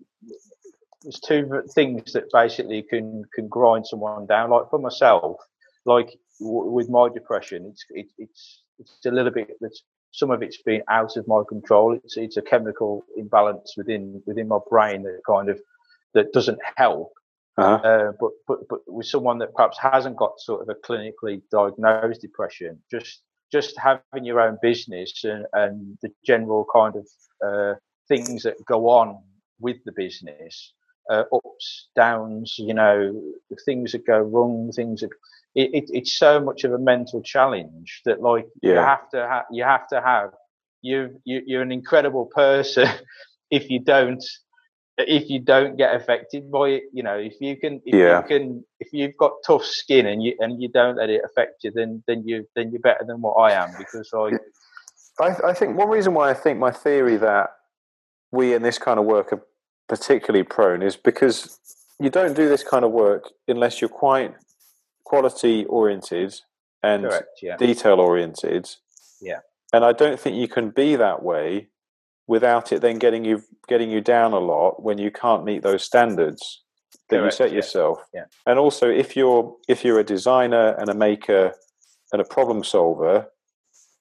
there's 1.03 1.21
two 1.21 1.63
things 1.75 2.13
that 2.13 2.25
basically 2.33 2.83
can 2.83 3.25
can 3.35 3.49
grind 3.49 3.87
someone 3.87 4.27
down. 4.27 4.51
Like 4.51 4.71
for 4.71 4.79
myself, 4.79 5.37
like 5.85 6.19
w- 6.41 6.71
with 6.71 6.89
my 6.89 7.09
depression, 7.09 7.67
it's 7.67 7.85
it, 7.91 8.07
it's 8.19 8.63
it's 8.79 9.07
a 9.07 9.11
little 9.11 9.33
bit 9.33 9.51
that 9.61 9.77
some 10.13 10.31
of 10.31 10.43
it's 10.43 10.63
been 10.63 10.83
out 10.89 11.17
of 11.17 11.29
my 11.29 11.43
control. 11.49 11.93
It's 11.93 12.17
it's 12.17 12.37
a 12.37 12.43
chemical 12.43 13.05
imbalance 13.17 13.75
within 13.77 14.23
within 14.27 14.49
my 14.49 14.59
brain 14.71 15.03
that 15.03 15.21
kind 15.27 15.49
of 15.49 15.61
that 16.15 16.33
doesn't 16.33 16.61
help. 16.77 17.13
uh-huh. 17.59 17.89
uh, 17.89 18.13
but, 18.21 18.31
but 18.47 18.59
but 18.69 18.81
with 18.87 19.07
someone 19.07 19.39
that 19.39 19.55
perhaps 19.55 19.79
hasn't 19.79 20.17
got 20.17 20.41
sort 20.41 20.63
of 20.63 20.69
a 20.69 20.75
clinically 20.87 21.43
diagnosed 21.51 22.21
depression, 22.21 22.81
just 22.91 23.23
just 23.53 23.79
having 23.79 24.25
your 24.25 24.41
own 24.41 24.59
business 24.61 25.25
and, 25.25 25.47
and 25.53 25.99
the 26.03 26.11
general 26.25 26.67
kind 26.73 26.95
of 26.97 27.07
uh, 27.47 27.75
things 28.07 28.43
that 28.43 28.65
go 28.67 28.89
on 28.89 29.19
with 29.61 29.77
the 29.85 29.93
business, 29.93 30.73
uh, 31.11 31.25
ups, 31.33 31.89
downs, 31.97 32.57
you 32.59 32.75
know, 32.75 33.21
things 33.65 33.93
that 33.93 34.07
go 34.07 34.19
wrong, 34.19 34.71
things 34.73 35.01
that 35.01 35.11
it, 35.59 35.75
it, 35.75 35.85
it's 35.93 36.17
so 36.17 36.41
much 36.41 36.63
of 36.63 36.73
a 36.73 36.79
mental 36.79 37.21
challenge 37.21 38.03
that 38.05 38.23
like 38.23 38.47
yeah. 38.63 38.73
you 38.73 38.79
have 38.79 39.11
to 39.11 39.27
ha- 39.27 39.47
you 39.51 39.65
have 39.65 39.89
to 39.89 40.01
have 40.01 40.31
you, 40.83 41.21
you 41.25 41.43
you're 41.45 41.63
an 41.63 41.73
incredible 41.73 42.27
person 42.27 42.89
if 43.51 43.69
you 43.69 43.81
don't 43.81 44.25
if 44.99 45.29
you 45.31 45.39
don't 45.39 45.77
get 45.77 45.95
affected 45.95 46.51
by 46.51 46.71
it, 46.71 46.83
you 46.93 47.05
know, 47.05 47.17
if 47.17 47.35
you 47.41 47.57
can, 47.57 47.81
if 47.85 47.95
yeah. 47.95 48.21
you 48.21 48.27
can, 48.27 48.65
if 48.81 48.89
you've 48.93 49.17
got 49.17 49.31
tough 49.47 49.65
skin 49.65 50.07
and 50.07 50.25
you 50.25 50.35
and 50.41 50.61
you 50.61 50.69
don't 50.69 50.97
let 50.97 51.09
it 51.09 51.23
affect 51.25 51.63
you, 51.63 51.71
then 51.71 52.03
then 52.09 52.27
you 52.27 52.47
then 52.57 52.71
you're 52.73 52.81
better 52.81 53.05
than 53.07 53.21
what 53.21 53.35
I 53.35 53.53
am 53.53 53.71
because 53.79 54.11
I. 54.13 54.33
I, 55.21 55.51
I 55.51 55.53
think 55.53 55.77
one 55.77 55.89
reason 55.89 56.15
why 56.15 56.31
I 56.31 56.35
think 56.35 56.59
my 56.59 56.71
theory 56.71 57.17
that 57.17 57.51
we 58.31 58.55
in 58.55 58.63
this 58.63 58.79
kind 58.79 59.01
of 59.01 59.05
work 59.05 59.33
are 59.33 59.43
particularly 59.89 60.45
prone 60.45 60.83
is 60.83 60.97
because 60.97 61.59
you 61.99 62.11
don't 62.11 62.35
do 62.35 62.49
this 62.49 62.63
kind 62.63 62.85
of 62.85 62.93
work 62.93 63.31
unless 63.49 63.81
you're 63.81 63.89
quite 63.89 64.35
quality 65.09 65.65
oriented 65.67 66.35
and 66.83 67.05
Correct, 67.05 67.41
yeah. 67.43 67.57
detail 67.57 67.99
oriented. 67.99 68.69
Yeah. 69.21 69.41
And 69.73 69.85
I 69.85 69.93
don't 69.93 70.21
think 70.21 70.37
you 70.37 70.49
can 70.49 70.71
be 70.71 70.97
that 70.97 71.23
way 71.23 71.69
without 72.27 72.73
it 72.73 72.83
then 72.83 72.99
getting 72.99 73.25
you 73.25 73.43
getting 73.69 73.91
you 73.91 74.01
down 74.03 74.33
a 74.33 74.39
lot 74.39 74.83
when 74.83 74.99
you 74.99 75.11
can't 75.11 75.45
meet 75.45 75.63
those 75.63 75.83
standards 75.83 76.63
that 77.09 77.17
Correct, 77.17 77.33
you 77.33 77.37
set 77.37 77.53
yourself. 77.53 77.99
Yeah. 78.13 78.25
And 78.47 78.59
also 78.59 78.89
if 78.89 79.17
you're 79.17 79.57
if 79.67 79.85
you're 79.85 79.99
a 79.99 80.05
designer 80.05 80.75
and 80.79 80.89
a 80.91 80.95
maker 80.95 81.55
and 82.13 82.21
a 82.21 82.25
problem 82.25 82.63
solver, 82.63 83.29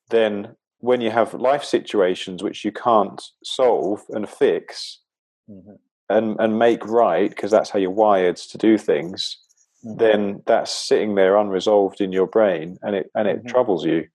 then 0.09 0.55
when 0.79 1.01
you 1.01 1.09
have 1.09 1.33
life 1.33 1.63
situations 1.63 2.43
which 2.43 2.63
you 2.63 2.71
can't 2.71 3.21
solve 3.43 4.03
and 4.09 4.29
fix 4.29 4.99
mm-hmm. 5.49 5.75
and 6.09 6.35
and 6.39 6.59
make 6.59 6.85
right 6.85 7.29
because 7.29 7.49
that's 7.49 7.69
how 7.71 7.79
you're 7.79 8.01
wired 8.05 8.35
to 8.35 8.57
do 8.57 8.77
things. 8.77 9.37
Then 9.95 10.41
that's 10.45 10.71
sitting 10.71 11.15
there 11.15 11.37
unresolved 11.37 12.01
in 12.01 12.11
your 12.11 12.27
brain 12.27 12.77
and 12.81 12.95
it 12.95 13.11
and 13.15 13.27
it 13.27 13.37
mm-hmm. 13.39 13.47
troubles 13.47 13.85
you. 13.85 14.07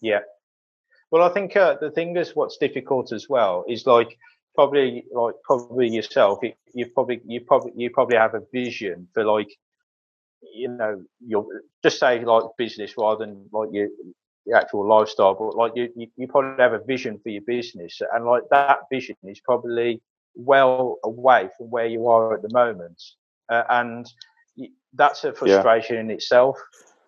Yeah, 0.00 0.20
well, 1.10 1.28
I 1.28 1.32
think 1.32 1.56
uh, 1.56 1.76
the 1.80 1.90
thing 1.90 2.16
is, 2.16 2.36
what's 2.36 2.56
difficult 2.56 3.12
as 3.12 3.28
well 3.28 3.64
is 3.68 3.86
like 3.86 4.16
probably 4.54 5.04
like 5.12 5.34
probably 5.42 5.88
yourself. 5.88 6.38
You 6.72 6.86
probably 6.86 7.20
you 7.26 7.40
probably 7.40 7.72
you 7.76 7.90
probably 7.90 8.16
have 8.16 8.34
a 8.34 8.42
vision 8.52 9.08
for 9.12 9.24
like 9.24 9.50
you 10.54 10.68
know 10.68 11.02
your 11.26 11.46
just 11.82 11.98
say 11.98 12.24
like 12.24 12.44
business 12.56 12.94
rather 12.96 13.26
than 13.26 13.46
like 13.52 13.70
your, 13.72 13.88
your 14.46 14.56
actual 14.56 14.86
lifestyle, 14.86 15.34
but 15.34 15.56
like 15.56 15.72
you, 15.74 15.88
you 15.96 16.06
you 16.16 16.28
probably 16.28 16.62
have 16.62 16.74
a 16.74 16.84
vision 16.84 17.18
for 17.18 17.30
your 17.30 17.42
business, 17.42 18.00
and 18.12 18.24
like 18.24 18.44
that 18.50 18.78
vision 18.90 19.16
is 19.24 19.40
probably 19.40 20.00
well 20.36 20.98
away 21.02 21.48
from 21.58 21.70
where 21.70 21.86
you 21.86 22.06
are 22.06 22.34
at 22.34 22.42
the 22.42 22.50
moment, 22.52 23.02
uh, 23.48 23.64
and 23.68 24.06
that's 24.94 25.24
a 25.24 25.32
frustration 25.32 25.96
yeah. 25.96 26.00
in 26.02 26.10
itself. 26.10 26.58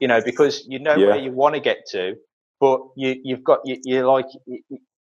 You 0.01 0.09
know, 0.09 0.21
because 0.25 0.65
you 0.67 0.81
know 0.81 0.97
yeah. 0.97 1.09
where 1.09 1.17
you 1.17 1.31
want 1.31 1.55
to 1.55 1.61
get 1.61 1.87
to, 1.91 2.17
but 2.61 2.81
you, 2.97 3.21
you've 3.23 3.45
got 3.45 3.61
you, 3.65 3.79
you're 3.85 4.07
like 4.07 4.27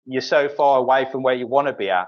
you're 0.06 0.22
so 0.22 0.48
far 0.48 0.78
away 0.78 1.06
from 1.10 1.22
where 1.22 1.34
you 1.34 1.46
want 1.46 1.66
to 1.66 1.74
be 1.74 1.90
at 1.90 2.06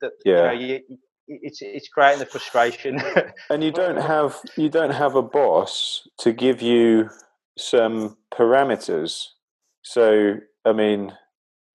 that 0.00 0.12
yeah. 0.24 0.52
You 0.52 0.68
know, 0.68 0.74
you, 0.74 0.80
it's 1.26 1.58
it's 1.60 1.88
creating 1.88 2.20
the 2.20 2.26
frustration. 2.26 3.02
and 3.50 3.62
you 3.62 3.70
don't 3.70 3.96
have 4.02 4.38
you 4.56 4.68
don't 4.68 4.92
have 4.92 5.14
a 5.14 5.22
boss 5.22 6.06
to 6.18 6.32
give 6.32 6.62
you 6.62 7.10
some 7.56 8.16
parameters. 8.32 9.26
So 9.82 10.36
I 10.64 10.72
mean, 10.72 11.12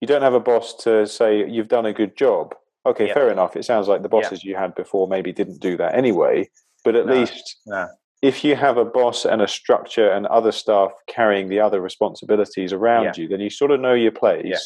you 0.01 0.07
don't 0.07 0.21
have 0.21 0.33
a 0.33 0.39
boss 0.39 0.75
to 0.83 1.07
say 1.07 1.49
you've 1.49 1.67
done 1.67 1.85
a 1.85 1.93
good 1.93 2.17
job. 2.17 2.55
Okay, 2.85 3.13
fair 3.13 3.31
enough. 3.31 3.55
It 3.55 3.63
sounds 3.63 3.87
like 3.87 4.01
the 4.01 4.09
bosses 4.09 4.43
you 4.43 4.55
had 4.55 4.75
before 4.75 5.07
maybe 5.07 5.31
didn't 5.31 5.61
do 5.61 5.77
that 5.77 5.95
anyway. 5.95 6.49
But 6.83 6.97
at 6.97 7.05
no, 7.05 7.13
least 7.13 7.61
no 7.65 7.87
if 8.23 8.41
you 8.41 8.55
have 8.55 8.77
a 8.77 8.85
boss 8.85 9.25
and 9.25 9.41
a 9.41 9.47
structure 9.47 10.09
and 10.09 10.25
other 10.27 10.53
staff 10.53 10.93
carrying 11.07 11.49
the 11.49 11.59
other 11.59 11.81
responsibilities 11.81 12.71
around 12.71 13.03
yeah. 13.03 13.13
you, 13.17 13.27
then 13.27 13.41
you 13.41 13.49
sort 13.49 13.69
of 13.69 13.81
know 13.81 13.93
your 13.93 14.13
place 14.13 14.45
yeah. 14.45 14.57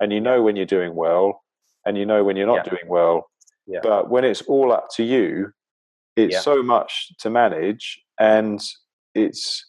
and 0.00 0.14
you 0.14 0.20
know 0.20 0.42
when 0.42 0.56
you're 0.56 0.64
doing 0.64 0.94
well 0.94 1.42
and 1.84 1.98
you 1.98 2.06
know 2.06 2.24
when 2.24 2.36
you're 2.36 2.46
not 2.46 2.64
yeah. 2.64 2.70
doing 2.70 2.88
well. 2.88 3.28
But 3.82 4.10
when 4.10 4.24
it's 4.24 4.40
all 4.42 4.72
up 4.72 4.88
to 4.96 5.04
you, 5.04 5.52
it's 6.16 6.42
so 6.42 6.62
much 6.62 7.12
to 7.20 7.28
manage 7.28 8.00
and 8.18 8.60
it's 9.14 9.64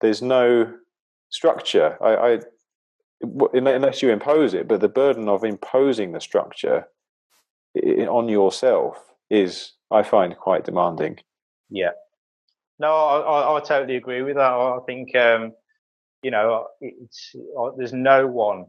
there's 0.00 0.22
no 0.22 0.72
structure. 1.30 1.98
I, 2.00 2.14
I 2.14 2.38
unless 3.54 4.02
you 4.02 4.10
impose 4.10 4.54
it, 4.54 4.68
but 4.68 4.80
the 4.80 4.88
burden 4.88 5.28
of 5.28 5.42
imposing 5.44 6.12
the 6.12 6.20
structure 6.20 6.86
on 7.76 8.28
yourself 8.28 8.98
is, 9.30 9.72
I 9.90 10.02
find, 10.02 10.36
quite 10.36 10.64
demanding. 10.64 11.18
Yeah, 11.70 11.92
no, 12.78 12.92
I, 12.92 13.20
I, 13.20 13.56
I, 13.56 13.60
totally 13.60 13.96
agree 13.96 14.22
with 14.22 14.36
that. 14.36 14.52
I 14.52 14.78
think, 14.86 15.14
um, 15.14 15.52
you 16.22 16.30
know, 16.30 16.66
it's, 16.80 17.34
uh, 17.58 17.70
there's 17.76 17.92
no 17.92 18.26
one 18.26 18.66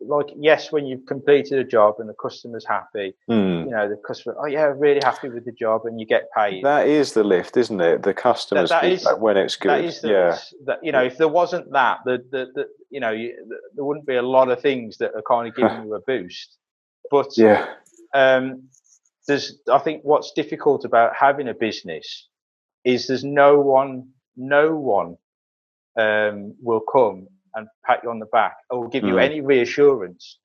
like, 0.00 0.26
yes, 0.36 0.70
when 0.72 0.86
you've 0.86 1.06
completed 1.06 1.58
a 1.58 1.64
job 1.64 1.96
and 1.98 2.08
the 2.08 2.14
customer's 2.14 2.66
happy, 2.66 3.14
mm. 3.30 3.64
you 3.64 3.70
know, 3.70 3.88
the 3.88 3.96
customer, 4.06 4.36
oh 4.38 4.46
yeah, 4.46 4.72
really 4.76 5.00
happy 5.02 5.28
with 5.28 5.44
the 5.44 5.52
job 5.52 5.86
and 5.86 5.98
you 5.98 6.06
get 6.06 6.28
paid. 6.36 6.64
That 6.64 6.86
is 6.86 7.12
the 7.12 7.24
lift, 7.24 7.56
isn't 7.56 7.80
it? 7.80 8.02
The 8.02 8.12
customers 8.12 8.68
that, 8.68 8.82
that 8.82 8.92
is, 8.92 9.06
when 9.18 9.36
it's 9.36 9.56
good. 9.56 9.70
That 9.70 9.84
is 9.84 10.00
the, 10.00 10.08
yeah. 10.08 10.38
That, 10.66 10.78
you 10.82 10.92
know, 10.92 11.02
if 11.02 11.16
there 11.16 11.28
wasn't 11.28 11.72
that, 11.72 11.98
the, 12.04 12.22
the, 12.30 12.48
the 12.54 12.66
you 12.90 13.00
know, 13.00 13.10
you, 13.10 13.34
the, 13.48 13.56
there 13.74 13.84
wouldn't 13.84 14.06
be 14.06 14.16
a 14.16 14.22
lot 14.22 14.50
of 14.50 14.60
things 14.60 14.98
that 14.98 15.12
are 15.14 15.22
kind 15.22 15.48
of 15.48 15.56
giving 15.56 15.82
you 15.86 15.94
a 15.94 16.00
boost. 16.00 16.56
But 17.10 17.28
yeah, 17.36 17.66
um, 18.14 18.64
there's, 19.26 19.58
I 19.72 19.78
think 19.78 20.02
what's 20.04 20.32
difficult 20.32 20.84
about 20.84 21.14
having 21.18 21.48
a 21.48 21.54
business 21.54 22.28
is 22.84 23.06
there's 23.06 23.24
no 23.24 23.60
one, 23.60 24.08
no 24.36 24.74
one 24.74 25.16
um, 25.98 26.54
will 26.62 26.80
come 26.80 27.26
and 27.54 27.66
pat 27.84 28.00
you 28.02 28.10
on 28.10 28.18
the 28.18 28.26
back 28.26 28.56
or 28.70 28.88
give 28.88 29.04
you 29.04 29.14
mm. 29.14 29.22
any 29.22 29.40
reassurance 29.40 30.38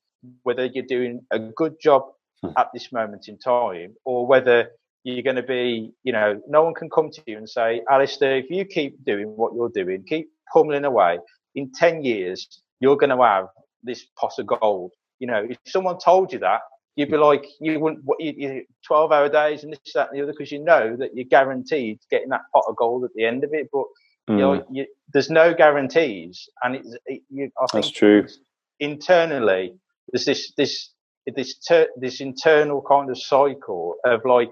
whether 0.44 0.66
you're 0.66 0.86
doing 0.86 1.22
a 1.32 1.40
good 1.40 1.80
job 1.80 2.04
mm. 2.44 2.54
at 2.58 2.70
this 2.74 2.92
moment 2.92 3.28
in 3.28 3.38
time 3.38 3.94
or 4.06 4.26
whether 4.26 4.70
you're 5.04 5.22
going 5.22 5.36
to 5.36 5.44
be, 5.44 5.92
you 6.04 6.12
know, 6.12 6.42
no 6.48 6.64
one 6.64 6.74
can 6.74 6.90
come 6.90 7.12
to 7.12 7.22
you 7.28 7.38
and 7.38 7.48
say, 7.48 7.82
Alastair, 7.90 8.38
if 8.38 8.50
you 8.50 8.66
keep 8.66 9.04
doing 9.06 9.28
what 9.28 9.54
you're 9.54 9.70
doing, 9.70 10.04
keep 10.04 10.30
pummeling 10.52 10.84
away, 10.84 11.20
in 11.54 11.72
10 11.72 12.04
years, 12.04 12.62
you're 12.80 12.98
going 12.98 13.16
to 13.16 13.24
have 13.24 13.48
this 13.84 14.06
pot 14.20 14.34
of 14.40 14.48
gold. 14.48 14.92
You 15.20 15.28
know, 15.28 15.46
if 15.48 15.58
someone 15.68 16.00
told 16.00 16.34
you 16.34 16.40
that, 16.40 16.62
you'd 16.96 17.12
be 17.12 17.18
like, 17.18 17.46
you 17.60 17.80
wouldn't, 17.80 18.04
you, 18.20 18.34
you, 18.38 18.66
12 18.86 19.12
hour 19.12 19.30
days 19.30 19.64
and 19.64 19.74
this, 19.74 19.94
that, 19.94 20.10
and 20.10 20.18
the 20.18 20.24
other, 20.24 20.32
because 20.32 20.52
you 20.52 20.64
know 20.64 20.96
that 20.96 21.16
you're 21.16 21.26
guaranteed 21.26 22.00
getting 22.10 22.30
that 22.30 22.42
pot 22.54 22.64
of 22.68 22.76
gold 22.76 23.04
at 23.04 23.12
the 23.16 23.26
end 23.26 23.44
of 23.44 23.54
it. 23.54 23.70
But, 23.72 23.86
mm. 24.30 24.36
you 24.36 24.38
know, 24.38 24.66
you, 24.72 24.86
there's 25.14 25.30
no 25.30 25.54
guarantees. 25.54 26.48
And 26.64 26.76
it's, 26.76 26.96
it, 27.06 27.22
you, 27.30 27.52
I 27.62 27.66
think 27.72 27.86
that's 27.86 27.92
true. 27.92 28.28
Internally, 28.80 29.76
there's 30.12 30.26
this, 30.26 30.54
this, 30.58 30.90
this, 31.36 31.58
ter- 31.60 31.90
this 31.98 32.22
internal 32.22 32.82
kind 32.88 33.10
of 33.10 33.22
cycle 33.22 33.96
of 34.06 34.22
like, 34.26 34.52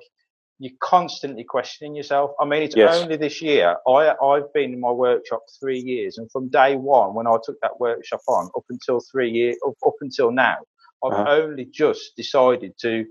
you're 0.59 0.73
constantly 0.81 1.43
questioning 1.43 1.95
yourself. 1.95 2.31
I 2.39 2.45
mean, 2.45 2.63
it's 2.63 2.75
yes. 2.75 2.95
only 2.95 3.17
this 3.17 3.41
year. 3.41 3.75
I, 3.87 4.13
I've 4.23 4.53
been 4.53 4.71
in 4.71 4.79
my 4.79 4.91
workshop 4.91 5.41
three 5.59 5.79
years, 5.79 6.17
and 6.17 6.31
from 6.31 6.47
day 6.47 6.75
one, 6.75 7.15
when 7.15 7.27
I 7.27 7.35
took 7.43 7.59
that 7.61 7.79
workshop 7.79 8.21
on, 8.27 8.49
up 8.55 8.63
until 8.69 9.01
three 9.11 9.31
years, 9.31 9.57
up, 9.67 9.73
up 9.85 9.95
until 9.99 10.31
now, 10.31 10.57
I've 11.03 11.13
uh-huh. 11.13 11.31
only 11.31 11.65
just 11.65 12.15
decided 12.15 12.73
to 12.81 13.05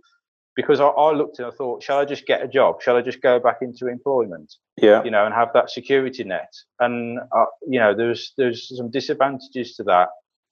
because 0.54 0.80
I, 0.80 0.86
I, 0.86 1.12
looked 1.12 1.38
and 1.38 1.46
I 1.46 1.50
thought, 1.50 1.82
shall 1.82 1.98
I 1.98 2.04
just 2.04 2.26
get 2.26 2.42
a 2.42 2.48
job? 2.48 2.82
Shall 2.82 2.96
I 2.96 3.00
just 3.00 3.22
go 3.22 3.38
back 3.40 3.58
into 3.62 3.86
employment? 3.86 4.54
Yeah, 4.80 5.02
you 5.02 5.10
know, 5.10 5.24
and 5.24 5.34
have 5.34 5.52
that 5.54 5.70
security 5.70 6.24
net. 6.24 6.52
And 6.80 7.18
uh, 7.18 7.44
you 7.66 7.78
know, 7.78 7.94
there's 7.96 8.32
there's 8.36 8.70
some 8.76 8.90
disadvantages 8.90 9.74
to 9.76 9.84
that. 9.84 10.08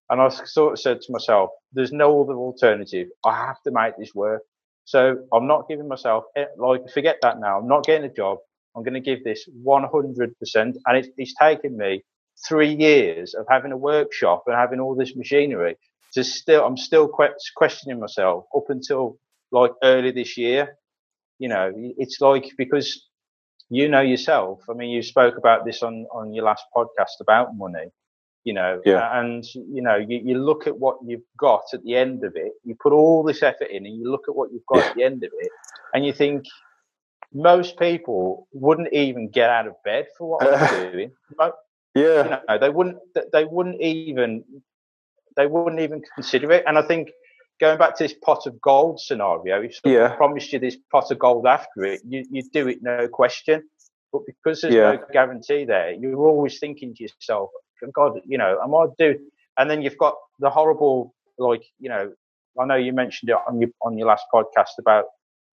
And 0.08 0.20
I 0.20 0.28
sort 0.28 0.72
of 0.72 0.80
said 0.80 1.00
to 1.02 1.12
myself, 1.12 1.50
there's 1.72 1.92
no 1.92 2.20
other 2.22 2.34
alternative. 2.34 3.08
I 3.24 3.36
have 3.46 3.62
to 3.62 3.70
make 3.70 3.96
this 3.96 4.12
work. 4.12 4.42
So 4.84 5.18
I'm 5.32 5.46
not 5.46 5.68
giving 5.68 5.86
myself 5.86 6.24
like 6.58 6.82
forget 6.92 7.18
that 7.22 7.38
now. 7.38 7.60
I'm 7.60 7.68
not 7.68 7.84
getting 7.84 8.10
a 8.10 8.12
job. 8.12 8.38
I'm 8.76 8.82
going 8.82 8.94
to 8.94 9.00
give 9.00 9.22
this 9.22 9.48
100%. 9.64 10.32
And 10.54 10.76
it, 10.96 11.08
it's 11.16 11.34
taken 11.34 11.76
me 11.76 12.02
three 12.48 12.74
years 12.74 13.34
of 13.34 13.46
having 13.48 13.72
a 13.72 13.76
workshop 13.76 14.44
and 14.46 14.56
having 14.56 14.80
all 14.80 14.96
this 14.96 15.14
machinery 15.14 15.76
to 16.14 16.24
still, 16.24 16.64
I'm 16.64 16.76
still 16.76 17.08
questioning 17.56 18.00
myself 18.00 18.44
up 18.56 18.64
until 18.68 19.18
like 19.52 19.72
early 19.82 20.10
this 20.10 20.36
year. 20.36 20.76
You 21.38 21.48
know, 21.48 21.72
it's 21.74 22.20
like 22.20 22.50
because 22.58 23.08
you 23.70 23.88
know 23.88 24.00
yourself. 24.00 24.60
I 24.68 24.74
mean, 24.74 24.90
you 24.90 25.02
spoke 25.02 25.38
about 25.38 25.64
this 25.64 25.82
on 25.82 26.06
on 26.12 26.34
your 26.34 26.44
last 26.44 26.64
podcast 26.76 27.20
about 27.20 27.56
money. 27.56 27.90
You 28.44 28.54
know, 28.54 28.80
yeah. 28.86 29.20
and 29.20 29.44
you 29.54 29.82
know, 29.82 29.96
you, 29.96 30.20
you 30.24 30.38
look 30.38 30.66
at 30.66 30.78
what 30.78 30.96
you've 31.06 31.20
got 31.38 31.62
at 31.74 31.82
the 31.84 31.94
end 31.94 32.24
of 32.24 32.36
it. 32.36 32.52
You 32.64 32.74
put 32.74 32.92
all 32.92 33.22
this 33.22 33.42
effort 33.42 33.68
in, 33.70 33.84
and 33.84 33.94
you 33.94 34.10
look 34.10 34.24
at 34.28 34.34
what 34.34 34.50
you've 34.50 34.66
got 34.66 34.78
yeah. 34.78 34.86
at 34.86 34.96
the 34.96 35.04
end 35.04 35.24
of 35.24 35.30
it, 35.38 35.50
and 35.92 36.06
you 36.06 36.12
think, 36.12 36.44
most 37.32 37.78
people 37.78 38.48
wouldn't 38.52 38.92
even 38.92 39.28
get 39.28 39.50
out 39.50 39.66
of 39.66 39.74
bed 39.84 40.06
for 40.16 40.30
what 40.30 40.46
I'm 40.46 40.92
doing. 40.92 41.12
Yeah, 41.94 42.24
you 42.24 42.30
know, 42.30 42.58
they 42.58 42.70
wouldn't. 42.70 42.98
They 43.32 43.44
wouldn't 43.44 43.80
even. 43.80 44.44
They 45.36 45.46
wouldn't 45.46 45.80
even 45.80 46.02
consider 46.14 46.50
it. 46.52 46.64
And 46.66 46.78
I 46.78 46.82
think 46.82 47.10
going 47.60 47.78
back 47.78 47.96
to 47.96 48.04
this 48.04 48.14
pot 48.14 48.46
of 48.46 48.60
gold 48.60 49.00
scenario, 49.00 49.62
if 49.62 49.76
someone 49.76 50.00
yeah. 50.00 50.16
promised 50.16 50.52
you 50.52 50.58
this 50.58 50.76
pot 50.90 51.10
of 51.10 51.18
gold 51.18 51.46
after 51.46 51.84
it, 51.84 52.00
you 52.06 52.24
you 52.30 52.42
do 52.52 52.68
it 52.68 52.78
no 52.82 53.08
question. 53.08 53.62
But 54.12 54.22
because 54.26 54.62
there's 54.62 54.74
yeah. 54.74 54.92
no 54.92 54.98
guarantee 55.12 55.64
there, 55.64 55.92
you're 55.92 56.26
always 56.26 56.58
thinking 56.58 56.94
to 56.96 57.04
yourself, 57.04 57.50
God, 57.94 58.20
you 58.26 58.38
know, 58.38 58.58
am 58.62 58.74
I 58.74 58.86
do? 58.98 59.16
And 59.56 59.70
then 59.70 59.82
you've 59.82 59.98
got 59.98 60.14
the 60.40 60.50
horrible, 60.50 61.14
like, 61.38 61.62
you 61.78 61.88
know, 61.88 62.12
I 62.60 62.64
know 62.64 62.74
you 62.74 62.92
mentioned 62.92 63.30
it 63.30 63.36
on 63.48 63.60
your 63.60 63.70
on 63.82 63.96
your 63.96 64.08
last 64.08 64.24
podcast 64.34 64.78
about 64.78 65.04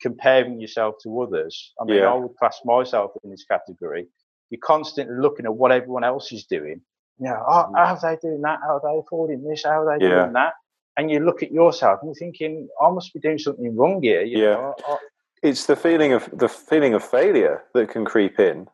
comparing 0.01 0.59
yourself 0.59 0.95
to 1.03 1.21
others. 1.21 1.73
I 1.79 1.85
mean, 1.85 1.97
yeah. 1.97 2.11
I 2.11 2.15
would 2.15 2.35
class 2.35 2.59
myself 2.65 3.11
in 3.23 3.31
this 3.31 3.45
category. 3.45 4.07
You're 4.49 4.59
constantly 4.63 5.15
looking 5.19 5.45
at 5.45 5.53
what 5.53 5.71
everyone 5.71 6.03
else 6.03 6.31
is 6.31 6.45
doing. 6.45 6.81
You 7.19 7.27
know, 7.27 7.43
oh, 7.47 7.71
how 7.75 7.95
are 7.95 7.99
they 8.01 8.17
doing 8.21 8.41
that? 8.41 8.59
How 8.61 8.77
are 8.77 8.81
they 8.83 8.99
affording 8.99 9.43
this? 9.43 9.63
How 9.63 9.81
are 9.81 9.97
they 9.97 10.05
yeah. 10.05 10.15
doing 10.15 10.33
that? 10.33 10.53
And 10.97 11.11
you 11.11 11.19
look 11.19 11.43
at 11.43 11.51
yourself 11.51 11.99
and 12.01 12.09
you're 12.09 12.15
thinking, 12.15 12.67
I 12.81 12.89
must 12.89 13.13
be 13.13 13.19
doing 13.19 13.37
something 13.37 13.75
wrong 13.75 14.01
here. 14.01 14.21
You 14.21 14.37
yeah. 14.37 14.53
Know, 14.53 14.75
I, 14.87 14.97
it's 15.43 15.65
the 15.65 15.75
feeling 15.75 16.13
of 16.13 16.29
the 16.33 16.49
feeling 16.49 16.93
of 16.93 17.03
failure 17.03 17.63
that 17.73 17.89
can 17.89 18.05
creep 18.05 18.39
in. 18.39 18.67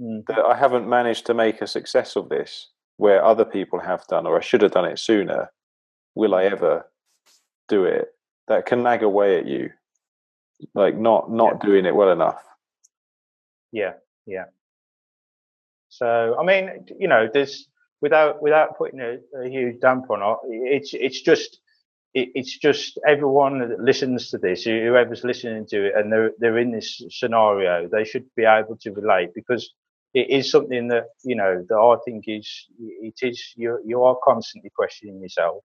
Mm. 0.00 0.26
That 0.26 0.40
I 0.40 0.56
haven't 0.56 0.88
managed 0.88 1.26
to 1.26 1.34
make 1.34 1.62
a 1.62 1.66
success 1.66 2.16
of 2.16 2.28
this 2.28 2.68
where 2.98 3.24
other 3.24 3.44
people 3.44 3.80
have 3.80 4.06
done, 4.08 4.26
or 4.26 4.38
I 4.38 4.42
should 4.42 4.62
have 4.62 4.72
done 4.72 4.84
it 4.84 4.98
sooner. 4.98 5.50
Will 6.14 6.34
I 6.34 6.44
ever 6.44 6.86
do 7.68 7.84
it? 7.84 8.08
That 8.48 8.66
can 8.66 8.82
nag 8.82 9.02
away 9.02 9.38
at 9.38 9.46
you, 9.46 9.70
like 10.74 10.96
not 10.96 11.30
not 11.30 11.54
yeah. 11.54 11.66
doing 11.66 11.86
it 11.86 11.94
well 11.94 12.12
enough. 12.12 12.42
Yeah, 13.72 13.94
yeah. 14.26 14.44
So 15.88 16.36
I 16.38 16.44
mean, 16.44 16.86
you 16.98 17.08
know, 17.08 17.28
there's 17.32 17.68
without 18.06 18.42
without 18.46 18.78
putting 18.78 19.00
a, 19.00 19.12
a 19.42 19.48
huge 19.48 19.80
damper 19.80 20.14
on 20.14 20.38
it, 20.44 20.76
it's 20.76 20.90
it's 21.06 21.20
just 21.30 21.58
it, 22.14 22.28
it's 22.34 22.56
just 22.58 22.98
everyone 23.14 23.58
that 23.58 23.80
listens 23.80 24.30
to 24.30 24.38
this, 24.38 24.64
whoever's 24.64 25.24
listening 25.24 25.66
to 25.72 25.86
it, 25.86 25.94
and 25.96 26.12
they're 26.12 26.30
they're 26.38 26.58
in 26.64 26.70
this 26.70 26.88
scenario, 27.10 27.88
they 27.88 28.04
should 28.04 28.26
be 28.36 28.44
able 28.44 28.76
to 28.82 28.92
relate 28.92 29.30
because 29.34 29.64
it 30.14 30.30
is 30.30 30.50
something 30.50 30.88
that 30.88 31.06
you 31.24 31.36
know 31.40 31.64
that 31.68 31.80
I 31.90 31.96
think 32.04 32.24
is 32.28 32.48
it 32.78 33.18
is 33.22 33.38
you 33.56 33.78
you 33.84 34.04
are 34.04 34.16
constantly 34.30 34.70
questioning 34.80 35.20
yourself, 35.20 35.64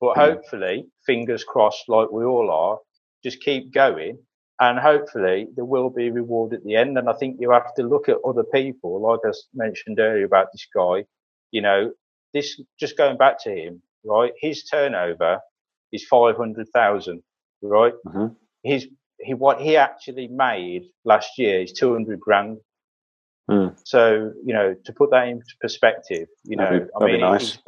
but 0.00 0.16
hopefully, 0.16 0.86
fingers 1.04 1.44
crossed, 1.44 1.88
like 1.88 2.10
we 2.10 2.24
all 2.24 2.50
are, 2.50 2.78
just 3.24 3.40
keep 3.40 3.74
going, 3.74 4.18
and 4.60 4.78
hopefully 4.78 5.48
there 5.56 5.70
will 5.74 5.90
be 5.90 6.10
reward 6.10 6.54
at 6.54 6.64
the 6.64 6.76
end. 6.76 6.96
And 6.98 7.08
I 7.08 7.14
think 7.14 7.38
you 7.40 7.50
have 7.50 7.74
to 7.74 7.82
look 7.82 8.08
at 8.08 8.24
other 8.24 8.44
people, 8.44 9.00
like 9.08 9.20
I 9.26 9.32
mentioned 9.54 9.98
earlier 9.98 10.26
about 10.26 10.48
this 10.52 10.66
guy. 10.74 11.04
You 11.50 11.62
know, 11.62 11.92
this 12.32 12.60
just 12.78 12.96
going 12.96 13.16
back 13.16 13.42
to 13.44 13.50
him, 13.50 13.82
right? 14.04 14.32
His 14.40 14.64
turnover 14.64 15.40
is 15.92 16.04
500,000, 16.06 17.22
right? 17.62 17.92
Mm-hmm. 18.06 18.26
His, 18.62 18.88
he, 19.18 19.34
what 19.34 19.60
he 19.60 19.76
actually 19.76 20.28
made 20.28 20.84
last 21.04 21.38
year 21.38 21.60
is 21.60 21.72
200 21.72 22.20
grand. 22.20 22.58
Mm. 23.50 23.76
So, 23.84 24.32
you 24.44 24.54
know, 24.54 24.76
to 24.84 24.92
put 24.92 25.10
that 25.10 25.26
into 25.26 25.44
perspective, 25.60 26.28
you 26.44 26.56
know, 26.56 26.70
that'd 26.70 26.88
be, 26.88 27.04
I 27.04 27.06
mean, 27.06 27.20
nice. 27.20 27.58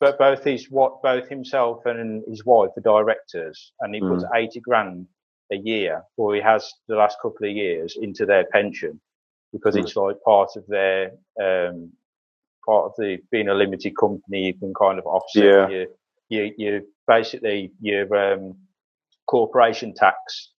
but 0.00 0.18
both 0.18 0.44
his, 0.44 0.70
what, 0.70 1.02
both 1.02 1.28
himself 1.28 1.84
and 1.86 2.22
his 2.28 2.44
wife 2.44 2.70
are 2.76 2.80
directors 2.80 3.72
and 3.80 3.94
he 3.94 4.00
mm. 4.00 4.14
puts 4.14 4.24
80 4.32 4.60
grand 4.60 5.06
a 5.52 5.56
year, 5.56 6.02
or 6.16 6.34
he 6.34 6.40
has 6.40 6.72
the 6.88 6.94
last 6.94 7.18
couple 7.20 7.48
of 7.48 7.54
years 7.54 7.96
into 8.00 8.24
their 8.24 8.44
pension 8.52 9.00
because 9.52 9.74
mm. 9.74 9.82
it's 9.82 9.96
like 9.96 10.16
part 10.24 10.50
of 10.56 10.64
their, 10.68 11.12
um, 11.42 11.90
part 12.66 12.86
of 12.86 12.92
the 12.98 13.18
being 13.30 13.48
a 13.48 13.54
limited 13.54 13.96
company, 13.96 14.46
you 14.46 14.54
can 14.54 14.72
kind 14.74 14.98
of 14.98 15.06
offset 15.06 15.44
yeah. 15.44 15.68
your, 15.68 15.86
your, 16.28 16.50
your 16.56 16.80
basically 17.06 17.72
your 17.80 18.14
um, 18.16 18.56
corporation 19.26 19.94
tax. 19.94 20.50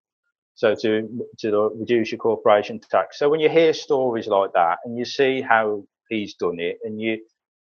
So 0.56 0.74
to 0.76 1.26
to 1.40 1.70
reduce 1.74 2.12
your 2.12 2.18
corporation 2.18 2.80
tax. 2.90 3.18
So 3.18 3.28
when 3.28 3.40
you 3.40 3.48
hear 3.48 3.72
stories 3.72 4.28
like 4.28 4.52
that 4.52 4.78
and 4.84 4.96
you 4.96 5.04
see 5.04 5.40
how 5.40 5.84
he's 6.08 6.34
done 6.34 6.60
it, 6.60 6.78
and 6.84 7.00
you 7.00 7.18